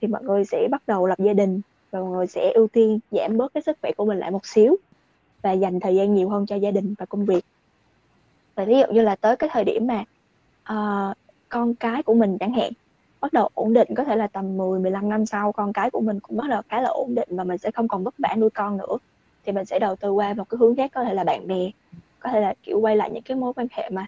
thì 0.00 0.08
mọi 0.08 0.22
người 0.22 0.44
sẽ 0.44 0.68
bắt 0.70 0.82
đầu 0.86 1.06
lập 1.06 1.18
gia 1.18 1.32
đình 1.32 1.60
và 1.90 2.00
mọi 2.00 2.10
người 2.10 2.26
sẽ 2.26 2.52
ưu 2.54 2.68
tiên 2.68 2.98
giảm 3.10 3.36
bớt 3.36 3.54
cái 3.54 3.62
sức 3.62 3.78
khỏe 3.82 3.92
của 3.96 4.04
mình 4.04 4.18
lại 4.18 4.30
một 4.30 4.46
xíu 4.46 4.76
và 5.42 5.52
dành 5.52 5.80
thời 5.80 5.96
gian 5.96 6.14
nhiều 6.14 6.28
hơn 6.28 6.46
cho 6.46 6.56
gia 6.56 6.70
đình 6.70 6.94
và 6.98 7.06
công 7.06 7.24
việc. 7.24 7.44
Và 8.54 8.64
ví 8.64 8.78
dụ 8.78 8.86
như 8.92 9.02
là 9.02 9.16
tới 9.16 9.36
cái 9.36 9.50
thời 9.52 9.64
điểm 9.64 9.86
mà 9.86 10.04
uh, 10.72 11.16
con 11.48 11.74
cái 11.74 12.02
của 12.02 12.14
mình 12.14 12.38
chẳng 12.38 12.52
hạn 12.52 12.72
bắt 13.20 13.32
đầu 13.32 13.48
ổn 13.54 13.72
định 13.72 13.88
có 13.96 14.04
thể 14.04 14.16
là 14.16 14.26
tầm 14.26 14.56
10 14.56 14.80
15 14.80 15.08
năm 15.08 15.26
sau 15.26 15.52
con 15.52 15.72
cái 15.72 15.90
của 15.90 16.00
mình 16.00 16.20
cũng 16.20 16.36
bắt 16.36 16.48
đầu 16.50 16.62
khá 16.68 16.80
là 16.80 16.88
ổn 16.88 17.14
định 17.14 17.28
và 17.30 17.44
mình 17.44 17.58
sẽ 17.58 17.70
không 17.70 17.88
còn 17.88 18.04
vất 18.04 18.14
vả 18.18 18.34
nuôi 18.38 18.50
con 18.50 18.76
nữa. 18.76 18.98
Thì 19.44 19.52
mình 19.52 19.64
sẽ 19.64 19.78
đầu 19.78 19.96
tư 19.96 20.10
qua 20.10 20.34
một 20.34 20.48
cái 20.48 20.58
hướng 20.58 20.76
khác 20.76 20.90
có 20.94 21.04
thể 21.04 21.14
là 21.14 21.24
bạn 21.24 21.46
bè 21.46 21.70
có 22.20 22.30
thể 22.30 22.40
là 22.40 22.54
kiểu 22.62 22.80
quay 22.80 22.96
lại 22.96 23.10
những 23.10 23.22
cái 23.22 23.36
mối 23.36 23.52
quan 23.56 23.66
hệ 23.70 23.90
mà 23.90 24.06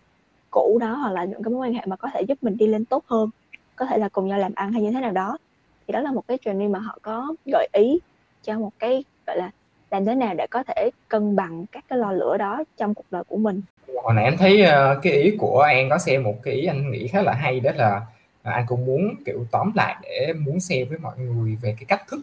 cũ 0.51 0.79
đó 0.81 0.95
hoặc 0.95 1.13
là 1.13 1.25
những 1.25 1.43
cái 1.43 1.51
mối 1.51 1.67
quan 1.67 1.75
hệ 1.75 1.83
mà 1.87 1.97
có 1.97 2.09
thể 2.15 2.23
giúp 2.23 2.39
mình 2.43 2.57
đi 2.57 2.67
lên 2.67 2.85
tốt 2.85 3.05
hơn 3.07 3.31
có 3.77 3.87
thể 3.87 3.99
là 3.99 4.09
cùng 4.09 4.29
nhau 4.29 4.39
làm 4.39 4.53
ăn 4.55 4.73
hay 4.73 4.83
như 4.83 4.91
thế 4.91 5.01
nào 5.01 5.11
đó. 5.11 5.39
Thì 5.87 5.93
đó 5.93 6.01
là 6.01 6.13
một 6.13 6.27
cái 6.29 6.39
training 6.45 6.73
mà 6.73 6.79
họ 6.79 6.99
có 7.03 7.35
gợi 7.47 7.69
ý 7.73 7.99
cho 8.43 8.59
một 8.59 8.73
cái 8.79 9.05
gọi 9.27 9.37
là 9.37 9.51
làm 9.91 10.05
thế 10.05 10.15
nào 10.15 10.35
để 10.35 10.47
có 10.51 10.63
thể 10.63 10.91
cân 11.09 11.37
bằng 11.37 11.65
các 11.73 11.85
cái 11.89 11.99
lò 11.99 12.13
lửa 12.13 12.37
đó 12.39 12.65
trong 12.77 12.95
cuộc 12.95 13.05
đời 13.11 13.25
của 13.25 13.37
mình. 13.37 13.63
Hồi 14.03 14.15
nãy 14.15 14.25
em 14.25 14.37
thấy 14.37 14.63
uh, 14.63 15.03
cái 15.03 15.13
ý 15.13 15.37
của 15.39 15.61
An 15.61 15.89
có 15.91 15.99
xem 15.99 16.23
một 16.23 16.35
cái 16.43 16.55
ý 16.55 16.67
anh 16.67 16.91
nghĩ 16.91 17.07
khá 17.07 17.23
là 17.23 17.33
hay 17.33 17.61
đó 17.61 17.71
là 17.75 18.01
và 18.43 18.53
anh 18.53 18.65
cũng 18.69 18.87
muốn 18.87 19.15
kiểu 19.27 19.47
tóm 19.51 19.73
lại 19.75 19.97
để 20.03 20.33
muốn 20.33 20.61
share 20.61 20.85
với 20.85 20.99
mọi 20.99 21.19
người 21.19 21.57
về 21.63 21.77
cái 21.79 21.85
cách 21.89 22.03
thức 22.09 22.21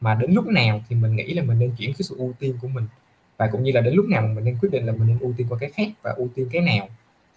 mà 0.00 0.14
đến 0.14 0.32
lúc 0.32 0.46
nào 0.46 0.80
thì 0.88 0.96
mình 0.96 1.16
nghĩ 1.16 1.34
là 1.34 1.42
mình 1.42 1.58
nên 1.58 1.72
chuyển 1.78 1.90
cái 1.92 2.02
sự 2.02 2.16
ưu 2.18 2.32
tiên 2.38 2.58
của 2.62 2.68
mình. 2.68 2.86
Và 3.36 3.48
cũng 3.52 3.62
như 3.62 3.72
là 3.72 3.80
đến 3.80 3.94
lúc 3.94 4.06
nào 4.08 4.22
mình 4.22 4.44
nên 4.44 4.58
quyết 4.60 4.72
định 4.72 4.86
là 4.86 4.92
mình 4.92 5.06
nên 5.06 5.18
ưu 5.18 5.34
tiên 5.36 5.46
qua 5.50 5.58
cái 5.60 5.70
khác 5.70 5.88
và 6.02 6.12
ưu 6.16 6.28
tiên 6.34 6.48
cái 6.52 6.62
nào. 6.62 6.88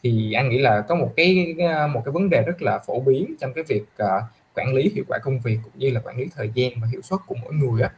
Thì 0.04 0.34
anh 0.34 0.50
nghĩ 0.50 0.58
là 0.58 0.82
có 0.82 0.96
một 0.96 1.13
cái 1.15 1.56
ờ, 1.60 1.88
một 1.88 2.01
cái 2.06 2.12
vấn 2.12 2.30
đề 2.30 2.42
rất 2.42 2.62
là 2.62 2.80
phổ 2.80 3.00
biến 3.00 3.36
trong 3.42 3.54
cái 3.54 3.63
việc 3.68 3.84
uh, 4.04 4.24
quản 4.56 4.74
lý 4.74 4.92
hiệu 4.96 5.04
quả 5.08 5.18
công 5.24 5.39
việc 5.39 5.58
cũng 5.63 5.74
như 5.75 5.89
là 5.89 6.00
quản 6.00 6.18
lý 6.18 6.25
thời 6.36 6.51
gian 6.54 6.72
và 6.82 6.88
hiệu 6.92 7.01
suất 7.01 7.20
của 7.27 7.36
mỗi 7.44 7.54
người 7.54 7.82
á 7.82 7.89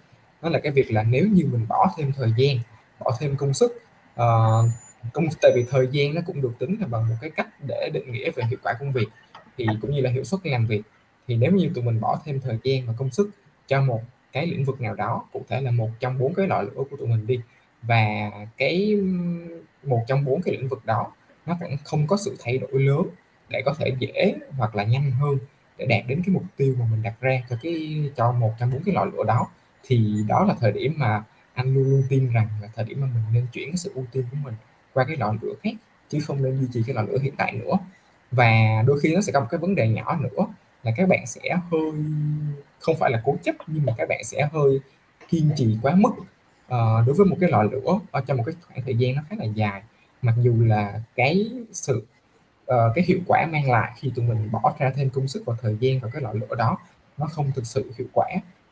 đó 0.41 0.49
là 0.49 0.59
cái 0.59 0.71
việc 0.71 0.91
là 0.91 1.03
nếu 1.03 1.27
như 1.27 1.45
mình 1.51 1.65
bỏ 1.67 1.93
thêm 1.97 2.11
thời 2.17 2.33
gian 2.37 2.57
bỏ 2.99 3.17
thêm 3.19 3.35
công 3.37 3.53
sức 3.53 3.81
uh, 4.13 4.65
công 5.13 5.27
tại 5.41 5.51
vì 5.55 5.65
thời 5.69 5.87
gian 5.91 6.13
nó 6.13 6.21
cũng 6.25 6.41
được 6.41 6.51
tính 6.59 6.77
là 6.79 6.87
bằng 6.87 7.09
một 7.09 7.15
cái 7.21 7.29
cách 7.29 7.47
để 7.67 7.89
định 7.93 8.11
nghĩa 8.11 8.31
về 8.31 8.43
hiệu 8.49 8.59
quả 8.63 8.73
công 8.79 8.91
việc 8.91 9.07
thì 9.57 9.65
cũng 9.81 9.91
như 9.91 10.01
là 10.01 10.09
hiệu 10.09 10.23
suất 10.23 10.39
làm 10.43 10.65
việc. 10.65 10.81
Thì 11.27 11.35
nếu 11.35 11.51
như 11.51 11.69
tụi 11.75 11.83
mình 11.83 11.99
bỏ 12.01 12.21
thêm 12.25 12.39
thời 12.39 12.57
gian 12.63 12.87
và 12.87 12.93
công 12.97 13.11
sức 13.11 13.29
cho 13.67 13.81
một 13.81 14.01
cái 14.31 14.47
lĩnh 14.47 14.65
vực 14.65 14.81
nào 14.81 14.95
đó 14.95 15.25
cụ 15.33 15.45
thể 15.49 15.61
là 15.61 15.71
một 15.71 15.89
trong 15.99 16.17
bốn 16.17 16.33
cái 16.33 16.47
loại 16.47 16.63
lửa 16.63 16.83
của 16.89 16.97
tụi 16.97 17.07
mình 17.07 17.27
đi 17.27 17.39
và 17.81 18.31
cái 18.57 18.95
một 19.83 20.01
trong 20.07 20.25
bốn 20.25 20.41
cái 20.41 20.53
lĩnh 20.57 20.67
vực 20.67 20.85
đó 20.85 21.11
nó 21.45 21.57
cũng 21.59 21.77
không 21.83 22.07
có 22.07 22.17
sự 22.17 22.35
thay 22.39 22.57
đổi 22.57 22.81
lớn 22.83 23.01
để 23.49 23.61
có 23.65 23.73
thể 23.79 23.91
dễ 23.99 24.35
hoặc 24.57 24.75
là 24.75 24.83
nhanh 24.83 25.11
hơn 25.11 25.37
để 25.77 25.85
đạt 25.85 26.03
đến 26.07 26.21
cái 26.25 26.33
mục 26.33 26.43
tiêu 26.57 26.75
mà 26.79 26.85
mình 26.91 27.03
đặt 27.03 27.13
ra 27.21 27.41
cho 27.49 27.57
cái 27.61 28.03
cho 28.15 28.31
một 28.31 28.53
trong 28.59 28.71
bốn 28.71 28.83
cái 28.83 28.95
loại 28.95 29.07
lửa 29.13 29.23
đó 29.27 29.47
thì 29.83 30.23
đó 30.27 30.45
là 30.47 30.55
thời 30.59 30.71
điểm 30.71 30.93
mà 30.97 31.23
anh 31.53 31.73
luôn 31.73 31.83
luôn 31.83 32.03
tin 32.09 32.31
rằng 32.33 32.47
là 32.61 32.69
thời 32.75 32.85
điểm 32.85 33.01
mà 33.01 33.07
mình 33.07 33.23
nên 33.33 33.47
chuyển 33.53 33.77
sự 33.77 33.91
ưu 33.95 34.05
tiên 34.11 34.25
của 34.31 34.37
mình 34.43 34.53
qua 34.93 35.05
cái 35.05 35.17
loại 35.17 35.37
lửa 35.41 35.53
khác 35.63 35.73
chứ 36.09 36.19
không 36.27 36.43
nên 36.43 36.59
duy 36.59 36.67
trì 36.73 36.83
cái 36.87 36.93
loại 36.93 37.07
lửa 37.07 37.17
hiện 37.21 37.33
tại 37.37 37.51
nữa 37.53 37.77
và 38.31 38.83
đôi 38.85 38.99
khi 38.99 39.15
nó 39.15 39.21
sẽ 39.21 39.31
có 39.31 39.39
một 39.39 39.47
cái 39.49 39.57
vấn 39.57 39.75
đề 39.75 39.87
nhỏ 39.87 40.19
nữa 40.21 40.45
là 40.83 40.91
các 40.97 41.07
bạn 41.09 41.27
sẽ 41.27 41.41
hơi 41.71 41.91
không 42.79 42.95
phải 42.99 43.11
là 43.11 43.21
cố 43.25 43.37
chấp 43.43 43.55
nhưng 43.67 43.85
mà 43.85 43.93
các 43.97 44.09
bạn 44.09 44.23
sẽ 44.23 44.49
hơi 44.53 44.79
kiên 45.27 45.49
trì 45.55 45.77
quá 45.81 45.95
mức 45.95 46.09
uh, 46.09 47.07
đối 47.07 47.15
với 47.17 47.25
một 47.25 47.37
cái 47.39 47.49
loại 47.49 47.67
lửa 47.71 47.99
ở 48.11 48.21
trong 48.27 48.37
một 48.37 48.43
cái 48.45 48.55
khoảng 48.67 48.81
thời 48.85 48.95
gian 48.95 49.15
nó 49.15 49.21
khá 49.29 49.35
là 49.39 49.45
dài. 49.45 49.81
Mặc 50.21 50.33
dù 50.41 50.55
là 50.59 51.01
cái 51.15 51.49
sự 51.71 52.05
uh, 52.61 52.75
cái 52.95 53.05
hiệu 53.07 53.19
quả 53.27 53.47
mang 53.51 53.71
lại 53.71 53.91
khi 53.95 54.11
tụi 54.15 54.25
mình 54.25 54.51
bỏ 54.51 54.75
ra 54.79 54.91
thêm 54.95 55.09
công 55.09 55.27
sức 55.27 55.43
và 55.45 55.53
thời 55.61 55.77
gian 55.79 55.99
vào 55.99 56.11
cái 56.13 56.21
loại 56.21 56.35
lửa 56.35 56.55
đó 56.57 56.77
nó 57.17 57.25
không 57.25 57.51
thực 57.55 57.65
sự 57.65 57.91
hiệu 57.97 58.07
quả 58.13 58.27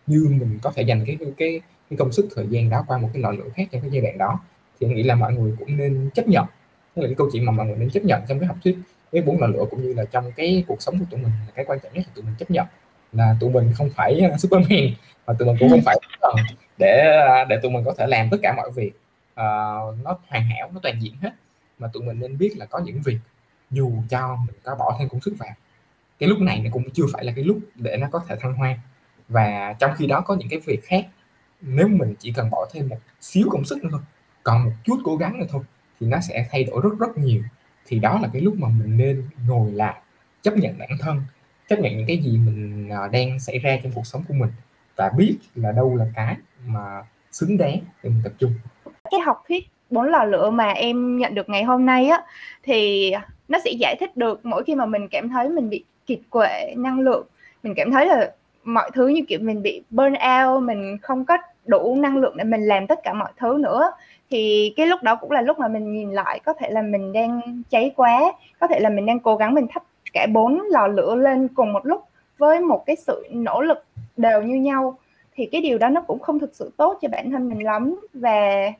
như 0.08 0.28
mình 0.30 0.60
có 0.64 0.72
thể 0.76 0.84
dành 0.84 1.04
cái 1.06 1.18
cái 1.38 1.62
cái 1.90 1.98
công 1.98 2.12
sức 2.12 2.28
thời 2.36 2.48
gian 2.50 2.70
đó 2.70 2.84
qua 2.88 2.98
một 2.98 3.10
cái 3.14 3.22
loại 3.22 3.38
lửa 3.38 3.50
khác 3.56 3.64
trong 3.72 3.82
cái 3.82 3.90
giai 3.92 4.02
đoạn 4.02 4.18
đó. 4.18 4.40
Thì 4.80 4.88
nghĩ 4.88 5.04
là 5.04 5.16
mọi 5.16 5.34
người 5.34 5.56
cũng 5.60 5.78
nên 5.78 6.10
chấp 6.14 6.28
nhận. 6.28 6.46
Tức 6.96 7.02
là 7.02 7.08
cái 7.08 7.16
câu 7.16 7.30
chuyện 7.34 7.46
mà 7.46 7.52
mọi 7.52 7.66
người 7.66 7.76
nên 7.76 7.90
chấp 7.90 8.04
nhận 8.04 8.22
trong 8.28 8.40
cái 8.40 8.48
học 8.48 8.58
thuyết 8.64 8.78
với 9.16 9.24
bốn 9.24 9.40
loại 9.40 9.52
lửa 9.52 9.66
cũng 9.70 9.84
như 9.84 9.94
là 9.94 10.06
trong 10.06 10.32
cái 10.32 10.64
cuộc 10.68 10.82
sống 10.82 11.00
của 11.00 11.06
tụi 11.10 11.20
mình 11.20 11.32
là 11.46 11.52
cái 11.56 11.66
quan 11.66 11.80
trọng 11.80 11.94
nhất 11.94 12.06
là 12.08 12.12
tụi 12.16 12.24
mình 12.26 12.36
chấp 12.40 12.52
nhận 12.52 12.66
là 13.12 13.36
tụi 13.40 13.50
mình 13.50 13.72
không 13.76 13.90
phải 13.90 14.20
à, 14.20 14.38
superman 14.38 14.94
và 15.26 15.34
tụi 15.40 15.48
mình 15.48 15.58
cũng 15.60 15.70
không 15.70 15.82
phải 15.86 15.98
để 16.78 17.18
à, 17.28 17.46
để 17.50 17.60
tụi 17.62 17.72
mình 17.72 17.84
có 17.86 17.94
thể 17.98 18.08
làm 18.08 18.30
tất 18.32 18.38
cả 18.44 18.54
mọi 18.58 18.72
việc. 18.72 18.92
Uh, 19.34 20.04
nó 20.04 20.18
hoàn 20.28 20.44
hảo 20.44 20.72
nó 20.74 20.80
toàn 20.84 21.02
diện 21.02 21.14
hết 21.22 21.32
mà 21.80 21.88
tụi 21.94 22.04
mình 22.04 22.20
nên 22.20 22.38
biết 22.38 22.58
là 22.58 22.66
có 22.66 22.80
những 22.80 23.02
việc 23.02 23.18
dù 23.72 23.92
cho 24.10 24.36
mình 24.48 24.56
có 24.64 24.76
bỏ 24.76 24.96
thêm 25.00 25.10
công 25.10 25.22
sức 25.22 25.34
vào 25.38 25.50
cái 26.20 26.30
lúc 26.30 26.40
này 26.40 26.60
nó 26.60 26.70
cũng 26.74 26.90
chưa 26.94 27.04
phải 27.14 27.24
là 27.24 27.34
cái 27.36 27.46
lúc 27.46 27.60
để 27.76 27.98
nó 27.98 28.08
có 28.12 28.22
thể 28.28 28.36
thăng 28.40 28.54
hoa. 28.54 28.80
Và 29.28 29.76
trong 29.80 29.92
khi 29.98 30.08
đó 30.08 30.22
có 30.22 30.36
những 30.36 30.50
cái 30.50 30.60
việc 30.60 30.84
khác 30.84 31.06
nếu 31.62 31.88
mình 31.88 32.16
chỉ 32.20 32.34
cần 32.36 32.50
bỏ 32.50 32.68
thêm 32.74 32.90
một 32.90 32.98
xíu 33.22 33.48
công 33.52 33.66
sức 33.66 33.84
nữa 33.84 33.90
thôi 33.92 34.02
còn 34.44 34.66
một 34.66 34.72
chút 34.84 35.00
cố 35.04 35.18
gắng 35.18 35.40
nữa 35.40 35.46
thôi 35.50 35.64
thì 36.00 36.08
nó 36.08 36.20
sẽ 36.20 36.48
thay 36.52 36.64
đổi 36.64 36.82
rất 36.84 36.90
rất 37.00 37.18
nhiều 37.18 37.44
thì 37.86 38.00
đó 38.00 38.20
là 38.22 38.30
cái 38.34 38.42
lúc 38.42 38.56
mà 38.58 38.68
mình 38.68 38.98
nên 38.98 39.24
ngồi 39.48 39.72
lại, 39.72 39.96
chấp 40.42 40.58
nhận 40.58 40.78
bản 40.78 40.90
thân, 41.00 41.22
chấp 41.70 41.80
nhận 41.80 41.98
những 41.98 42.08
cái 42.08 42.18
gì 42.18 42.38
mình 42.38 42.90
à, 42.90 43.08
đang 43.12 43.40
xảy 43.40 43.60
ra 43.60 43.78
trong 43.84 43.92
cuộc 43.96 44.06
sống 44.06 44.24
của 44.28 44.34
mình 44.34 44.50
và 44.96 45.10
biết 45.18 45.38
là 45.56 45.72
đâu 45.72 45.96
là 45.96 46.06
cái 46.16 46.36
mà 46.66 47.04
xứng 47.32 47.58
đáng 47.58 47.80
để 48.04 48.10
mình 48.10 48.22
tập 48.24 48.34
trung. 48.38 48.52
Cái 49.12 49.20
học 49.20 49.44
thuyết 49.48 49.68
bốn 49.90 50.10
lò 50.10 50.24
lửa 50.24 50.50
mà 50.50 50.72
em 50.72 51.18
nhận 51.18 51.36
được 51.36 51.50
ngày 51.50 51.64
hôm 51.64 51.86
nay 51.86 52.08
á, 52.08 52.24
thì 52.64 53.12
nó 53.48 53.60
sẽ 53.66 53.72
giải 53.72 53.96
thích 54.00 54.18
được 54.18 54.46
mỗi 54.46 54.64
khi 54.64 54.76
mà 54.76 54.86
mình 54.86 55.08
cảm 55.08 55.30
thấy 55.30 55.50
mình 55.50 55.70
bị 55.70 55.84
kiệt 56.06 56.20
quệ 56.30 56.74
năng 56.78 57.00
lượng, 57.00 57.28
mình 57.64 57.74
cảm 57.76 57.92
thấy 57.92 58.08
là 58.08 58.32
mọi 58.64 58.92
thứ 58.94 59.08
như 59.08 59.22
kiểu 59.28 59.40
mình 59.42 59.62
bị 59.62 59.84
burn 59.90 60.14
out, 60.14 60.64
mình 60.64 60.98
không 61.02 61.26
có 61.26 61.38
đủ 61.66 61.96
năng 61.96 62.18
lượng 62.18 62.38
để 62.38 62.44
mình 62.44 62.62
làm 62.62 62.88
tất 62.88 63.00
cả 63.04 63.14
mọi 63.14 63.32
thứ 63.38 63.58
nữa 63.60 63.92
thì 64.30 64.74
cái 64.78 64.88
lúc 64.88 65.04
đó 65.04 65.16
cũng 65.16 65.32
là 65.32 65.42
lúc 65.42 65.60
mà 65.60 65.68
mình 65.68 65.94
nhìn 65.94 66.12
lại, 66.12 66.40
có 66.46 66.54
thể 66.54 66.70
là 66.70 66.82
mình 66.82 67.14
đang 67.14 67.42
cháy 67.70 67.92
quá, 67.96 68.34
có 68.60 68.68
thể 68.68 68.80
là 68.80 68.90
mình 68.90 69.06
đang 69.06 69.20
cố 69.20 69.36
gắng 69.36 69.54
mình 69.54 69.68
thắp 69.70 69.84
cả 70.14 70.28
bốn 70.34 70.62
lò 70.70 70.88
lửa 70.88 71.16
lên 71.16 71.48
cùng 71.48 71.74
một 71.74 71.86
lúc 71.86 72.04
với 72.38 72.60
một 72.60 72.86
cái 72.86 72.96
sự 72.96 73.28
nỗ 73.32 73.62
lực 73.62 73.86
đều 74.18 74.42
như 74.42 74.56
nhau. 74.56 74.98
Thì 75.36 75.46
cái 75.46 75.62
điều 75.62 75.78
đó 75.78 75.90
nó 75.90 76.02
cũng 76.02 76.20
không 76.20 76.40
thực 76.40 76.56
sự 76.56 76.72
tốt 76.78 76.98
cho 77.02 77.08
bản 77.12 77.32
thân 77.32 77.50
mình 77.50 77.64
lắm 77.64 77.96
và 78.14 78.72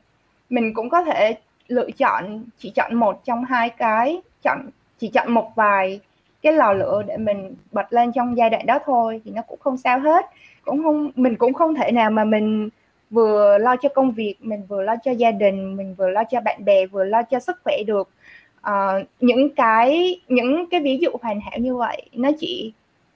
mình 0.50 0.74
cũng 0.74 0.90
có 0.90 1.02
thể 1.02 1.36
lựa 1.68 1.90
chọn, 1.90 2.44
chỉ 2.58 2.70
chọn 2.70 2.94
một 2.94 3.24
trong 3.24 3.44
hai 3.44 3.70
cái, 3.70 4.20
chọn, 4.42 4.58
chỉ 4.98 5.08
chọn 5.08 5.32
một 5.32 5.50
vài 5.54 6.00
cái 6.42 6.52
lò 6.52 6.72
lửa 6.72 7.02
để 7.06 7.16
mình 7.16 7.54
bật 7.72 7.92
lên 7.92 8.12
trong 8.12 8.36
giai 8.36 8.50
đoạn 8.50 8.66
đó 8.66 8.78
thôi 8.84 9.20
thì 9.24 9.30
nó 9.30 9.42
cũng 9.42 9.58
không 9.60 9.76
sao 9.76 9.98
hết. 9.98 10.26
Cũng 10.64 10.82
không, 10.82 11.10
mình 11.16 11.36
cũng 11.36 11.52
không 11.52 11.74
thể 11.74 11.92
nào 11.92 12.10
mà 12.10 12.24
mình 12.24 12.68
vừa 13.10 13.58
lo 13.58 13.76
cho 13.76 13.88
công 13.88 14.12
việc 14.12 14.34
mình 14.40 14.62
vừa 14.68 14.82
lo 14.82 14.94
cho 15.04 15.10
gia 15.10 15.30
đình 15.30 15.76
mình 15.76 15.94
vừa 15.94 16.10
lo 16.10 16.24
cho 16.30 16.40
bạn 16.40 16.64
bè 16.64 16.86
vừa 16.86 17.04
lo 17.04 17.22
cho 17.22 17.40
sức 17.40 17.56
khỏe 17.64 17.76
được. 17.86 18.10
Uh, 18.60 19.06
những 19.20 19.54
cái 19.54 20.20
những 20.28 20.66
cái 20.70 20.80
ví 20.80 20.98
dụ 20.98 21.10
hoàn 21.22 21.40
hảo 21.40 21.58
như 21.58 21.76
vậy 21.76 22.02
nó 22.12 22.30
chỉ 22.38 22.72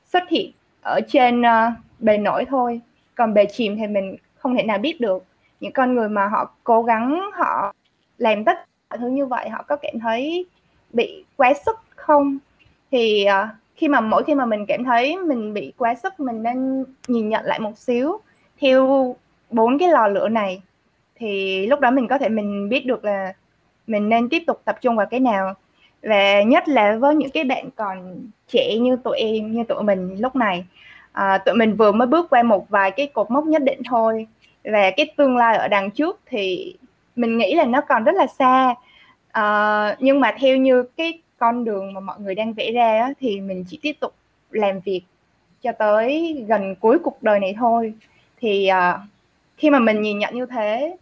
xuất 0.07 0.29
hiện 0.29 0.53
ở 0.83 1.01
trên 1.09 1.41
uh, 1.41 1.73
bề 1.99 2.19
nổi 2.19 2.45
thôi. 2.45 2.81
Còn 3.15 3.35
bề 3.35 3.45
chìm 3.45 3.77
thì 3.77 3.87
mình 3.87 4.17
không 4.37 4.57
thể 4.57 4.63
nào 4.63 4.79
biết 4.79 5.01
được. 5.01 5.25
Những 5.61 5.73
con 5.73 5.95
người 5.95 6.09
mà 6.09 6.29
họ 6.29 6.55
cố 6.65 6.83
gắng 6.83 7.31
họ 7.35 7.75
làm 8.19 8.45
tất 8.45 8.59
cả 8.91 8.97
thứ 8.97 9.09
như 9.09 9.27
vậy 9.27 9.49
họ 9.49 9.63
có 9.69 9.77
cảm 9.77 10.01
thấy 10.01 10.47
bị 10.93 11.25
quá 11.37 11.53
sức 11.67 11.77
không? 11.97 12.39
Thì 12.91 13.27
uh, 13.29 13.49
khi 13.77 13.89
mà 13.89 14.01
mỗi 14.01 14.25
khi 14.25 14.35
mà 14.35 14.47
mình 14.47 14.67
cảm 14.69 14.85
thấy 14.85 15.17
mình 15.17 15.55
bị 15.55 15.73
quá 15.79 15.95
sức 15.95 16.21
mình 16.21 16.43
nên 16.43 16.85
nhìn 17.09 17.29
nhận 17.29 17.45
lại 17.45 17.61
một 17.61 17.79
xíu. 17.79 18.21
Theo 18.61 19.17
bốn 19.51 19.79
cái 19.79 19.89
lò 19.89 20.09
lửa 20.09 20.29
này 20.29 20.63
thì 21.17 21.67
lúc 21.67 21.81
đó 21.81 21.91
mình 21.91 22.09
có 22.09 22.19
thể 22.19 22.29
mình 22.29 22.69
biết 22.69 22.87
được 22.87 23.05
là 23.05 23.33
mình 23.87 24.09
nên 24.09 24.29
tiếp 24.29 24.43
tục 24.47 24.63
tập 24.65 24.79
trung 24.81 24.97
vào 24.97 25.07
cái 25.07 25.21
nào. 25.21 25.55
Và 26.03 26.43
nhất 26.43 26.69
là 26.69 26.97
với 26.97 27.15
những 27.15 27.31
cái 27.31 27.45
bạn 27.45 27.71
còn 27.77 28.27
trẻ 28.49 28.77
như 28.81 28.97
tụi 28.97 29.19
em 29.19 29.53
như 29.53 29.65
tụi 29.65 29.83
mình 29.83 30.17
lúc 30.19 30.37
này 30.37 30.65
à, 31.13 31.39
tụi 31.39 31.55
mình 31.55 31.77
vừa 31.77 31.93
mới 31.93 32.07
bước 32.07 32.31
qua 32.31 32.43
một 32.43 32.69
vài 32.69 32.91
cái 32.91 33.07
cột 33.07 33.31
mốc 33.31 33.45
nhất 33.45 33.63
định 33.63 33.83
thôi. 33.85 34.27
Và 34.65 34.91
cái 34.97 35.07
tương 35.17 35.37
lai 35.37 35.57
ở 35.57 35.69
đằng 35.69 35.91
trước 35.91 36.21
thì 36.27 36.75
mình 37.17 37.39
nghĩ 37.39 37.55
là 37.55 37.65
nó 37.65 37.81
còn 37.81 38.05
rất 38.05 38.15
là 38.15 38.27
xa. 38.27 38.75
À, 39.33 39.97
nhưng 39.99 40.21
mà 40.21 40.37
theo 40.39 40.57
như 40.57 40.83
cái 40.97 41.23
con 41.39 41.65
đường 41.65 41.93
mà 41.93 42.01
mọi 42.01 42.21
người 42.21 42.35
đang 42.35 42.53
vẽ 42.53 42.73
ra 42.73 43.01
á, 43.01 43.13
thì 43.21 43.41
mình 43.41 43.65
chỉ 43.69 43.79
tiếp 43.83 43.97
tục 44.01 44.15
làm 44.51 44.81
việc 44.81 45.03
cho 45.63 45.73
tới 45.73 46.45
gần 46.49 46.75
cuối 46.75 46.99
cuộc 46.99 47.23
đời 47.23 47.41
này 47.41 47.55
thôi. 47.59 47.95
Thì 48.41 48.71
uh, 48.71 49.01
khi 49.61 49.71
mà 49.71 49.79
mình 49.79 50.03
nhìn 50.03 50.19
nhận 50.19 50.35
như 50.35 50.47
thế 50.47 50.97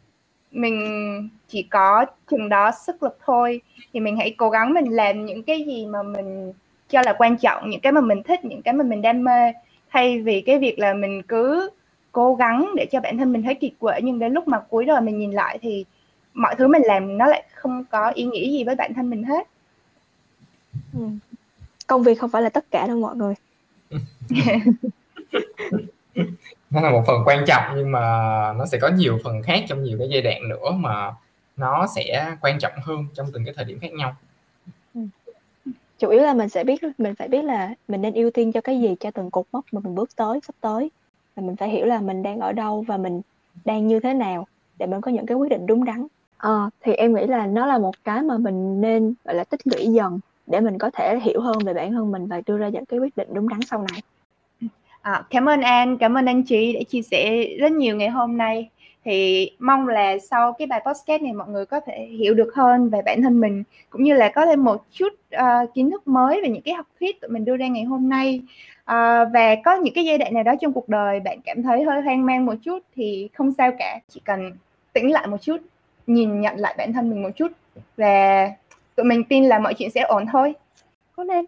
mình 0.50 1.28
chỉ 1.48 1.62
có 1.62 2.06
chừng 2.30 2.48
đó 2.48 2.70
sức 2.86 3.02
lực 3.02 3.18
thôi. 3.24 3.60
Thì 3.92 4.00
mình 4.00 4.16
hãy 4.16 4.34
cố 4.38 4.50
gắng 4.50 4.74
mình 4.74 4.84
làm 4.88 5.26
những 5.26 5.42
cái 5.42 5.64
gì 5.66 5.86
mà 5.86 6.02
mình 6.02 6.52
cho 6.88 7.02
là 7.06 7.12
quan 7.18 7.36
trọng 7.36 7.70
những 7.70 7.80
cái 7.80 7.92
mà 7.92 8.00
mình 8.00 8.22
thích 8.22 8.44
những 8.44 8.62
cái 8.62 8.74
mà 8.74 8.84
mình 8.84 9.02
đam 9.02 9.24
mê. 9.24 9.52
Thay 9.90 10.20
vì 10.20 10.40
cái 10.40 10.58
việc 10.58 10.78
là 10.78 10.94
mình 10.94 11.22
cứ 11.22 11.70
cố 12.12 12.34
gắng 12.34 12.70
để 12.76 12.86
cho 12.92 13.00
bản 13.00 13.18
thân 13.18 13.32
mình 13.32 13.42
thấy 13.42 13.54
kiệt 13.54 13.72
quệ 13.78 14.00
nhưng 14.02 14.18
đến 14.18 14.32
lúc 14.32 14.48
mà 14.48 14.60
cuối 14.60 14.84
đời 14.84 15.00
mình 15.00 15.18
nhìn 15.18 15.30
lại 15.30 15.58
thì 15.62 15.84
mọi 16.34 16.54
thứ 16.58 16.68
mình 16.68 16.82
làm 16.84 17.18
nó 17.18 17.26
lại 17.26 17.44
không 17.54 17.84
có 17.90 18.10
ý 18.10 18.24
nghĩa 18.24 18.50
gì 18.50 18.64
với 18.64 18.74
bản 18.74 18.94
thân 18.94 19.10
mình 19.10 19.24
hết. 19.24 19.48
Ừ. 20.92 21.04
công 21.86 22.02
việc 22.02 22.18
không 22.18 22.30
phải 22.30 22.42
là 22.42 22.48
tất 22.48 22.70
cả 22.70 22.86
đâu 22.86 22.96
mọi 22.96 23.16
người 23.16 23.34
nó 26.70 26.80
là 26.80 26.90
một 26.90 27.02
phần 27.06 27.22
quan 27.24 27.44
trọng 27.46 27.64
nhưng 27.76 27.92
mà 27.92 28.00
nó 28.52 28.66
sẽ 28.66 28.78
có 28.78 28.88
nhiều 28.88 29.18
phần 29.24 29.42
khác 29.42 29.64
trong 29.68 29.82
nhiều 29.82 29.98
cái 29.98 30.08
giai 30.10 30.22
đoạn 30.22 30.48
nữa 30.48 30.70
mà 30.70 31.12
nó 31.56 31.86
sẽ 31.96 32.36
quan 32.40 32.58
trọng 32.58 32.72
hơn 32.82 33.06
trong 33.14 33.26
từng 33.32 33.44
cái 33.44 33.54
thời 33.56 33.64
điểm 33.64 33.78
khác 33.80 33.92
nhau. 33.92 34.16
Ừ. 34.94 35.00
Chủ 35.98 36.08
yếu 36.08 36.22
là 36.22 36.34
mình 36.34 36.48
sẽ 36.48 36.64
biết 36.64 36.80
mình 36.98 37.14
phải 37.14 37.28
biết 37.28 37.42
là 37.42 37.74
mình 37.88 38.02
nên 38.02 38.14
ưu 38.14 38.30
tiên 38.30 38.52
cho 38.52 38.60
cái 38.60 38.80
gì 38.80 38.94
cho 39.00 39.10
từng 39.10 39.30
cột 39.30 39.46
mốc 39.52 39.64
mà 39.72 39.80
mình 39.84 39.94
bước 39.94 40.16
tới 40.16 40.40
sắp 40.46 40.54
tới. 40.60 40.90
Và 41.36 41.42
mình 41.42 41.56
phải 41.56 41.68
hiểu 41.68 41.86
là 41.86 42.00
mình 42.00 42.22
đang 42.22 42.40
ở 42.40 42.52
đâu 42.52 42.84
và 42.88 42.96
mình 42.96 43.20
đang 43.64 43.86
như 43.86 44.00
thế 44.00 44.14
nào 44.14 44.46
để 44.78 44.86
mình 44.86 45.00
có 45.00 45.10
những 45.10 45.26
cái 45.26 45.36
quyết 45.36 45.48
định 45.48 45.66
đúng 45.66 45.84
đắn. 45.84 46.06
À, 46.38 46.70
thì 46.84 46.92
em 46.92 47.14
nghĩ 47.14 47.26
là 47.26 47.46
nó 47.46 47.66
là 47.66 47.78
một 47.78 47.94
cái 48.04 48.22
mà 48.22 48.38
mình 48.38 48.80
nên 48.80 49.14
gọi 49.24 49.34
là 49.34 49.44
tích 49.44 49.60
lũy 49.64 49.86
dần 49.86 50.20
để 50.46 50.60
mình 50.60 50.78
có 50.78 50.90
thể 50.90 51.18
hiểu 51.22 51.40
hơn 51.40 51.58
về 51.64 51.74
bản 51.74 51.92
thân 51.92 52.12
mình 52.12 52.26
và 52.26 52.40
đưa 52.46 52.58
ra 52.58 52.68
những 52.68 52.86
cái 52.86 53.00
quyết 53.00 53.16
định 53.16 53.28
đúng 53.32 53.48
đắn 53.48 53.60
sau 53.62 53.84
này. 53.92 54.02
À, 55.12 55.22
cảm 55.30 55.48
ơn 55.48 55.60
An, 55.60 55.98
cảm 55.98 56.14
ơn 56.14 56.26
anh 56.26 56.42
chị 56.42 56.72
đã 56.72 56.80
chia 56.88 57.02
sẻ 57.02 57.44
rất 57.58 57.72
nhiều 57.72 57.96
ngày 57.96 58.08
hôm 58.08 58.36
nay. 58.36 58.70
thì 59.04 59.50
mong 59.58 59.88
là 59.88 60.18
sau 60.18 60.52
cái 60.52 60.66
bài 60.66 60.82
podcast 60.86 61.22
này 61.22 61.32
mọi 61.32 61.48
người 61.48 61.66
có 61.66 61.80
thể 61.80 62.06
hiểu 62.06 62.34
được 62.34 62.54
hơn 62.54 62.90
về 62.90 63.02
bản 63.02 63.22
thân 63.22 63.40
mình 63.40 63.62
cũng 63.90 64.02
như 64.02 64.14
là 64.14 64.28
có 64.28 64.46
thêm 64.46 64.64
một 64.64 64.84
chút 64.90 65.08
uh, 65.36 65.74
kiến 65.74 65.90
thức 65.90 66.08
mới 66.08 66.40
về 66.42 66.48
những 66.48 66.62
cái 66.62 66.74
học 66.74 66.86
thuyết 67.00 67.20
tụi 67.20 67.30
mình 67.30 67.44
đưa 67.44 67.56
ra 67.56 67.66
ngày 67.66 67.84
hôm 67.84 68.08
nay. 68.08 68.42
Uh, 68.82 69.28
và 69.34 69.56
có 69.64 69.74
những 69.74 69.94
cái 69.94 70.04
giai 70.04 70.18
đoạn 70.18 70.34
nào 70.34 70.42
đó 70.42 70.54
trong 70.60 70.72
cuộc 70.72 70.88
đời 70.88 71.20
bạn 71.20 71.40
cảm 71.44 71.62
thấy 71.62 71.82
hơi 71.82 72.02
hoang 72.02 72.26
mang 72.26 72.46
một 72.46 72.54
chút 72.64 72.78
thì 72.96 73.28
không 73.34 73.52
sao 73.52 73.72
cả 73.78 74.00
chỉ 74.08 74.20
cần 74.24 74.52
tĩnh 74.92 75.12
lại 75.12 75.26
một 75.26 75.42
chút 75.42 75.56
nhìn 76.06 76.40
nhận 76.40 76.56
lại 76.56 76.74
bản 76.78 76.92
thân 76.92 77.10
mình 77.10 77.22
một 77.22 77.30
chút 77.36 77.52
và 77.96 78.48
tụi 78.96 79.06
mình 79.06 79.24
tin 79.24 79.44
là 79.44 79.58
mọi 79.58 79.74
chuyện 79.74 79.90
sẽ 79.90 80.00
ổn 80.00 80.26
thôi. 80.32 80.54
Cố 81.16 81.24
lên 81.24 81.44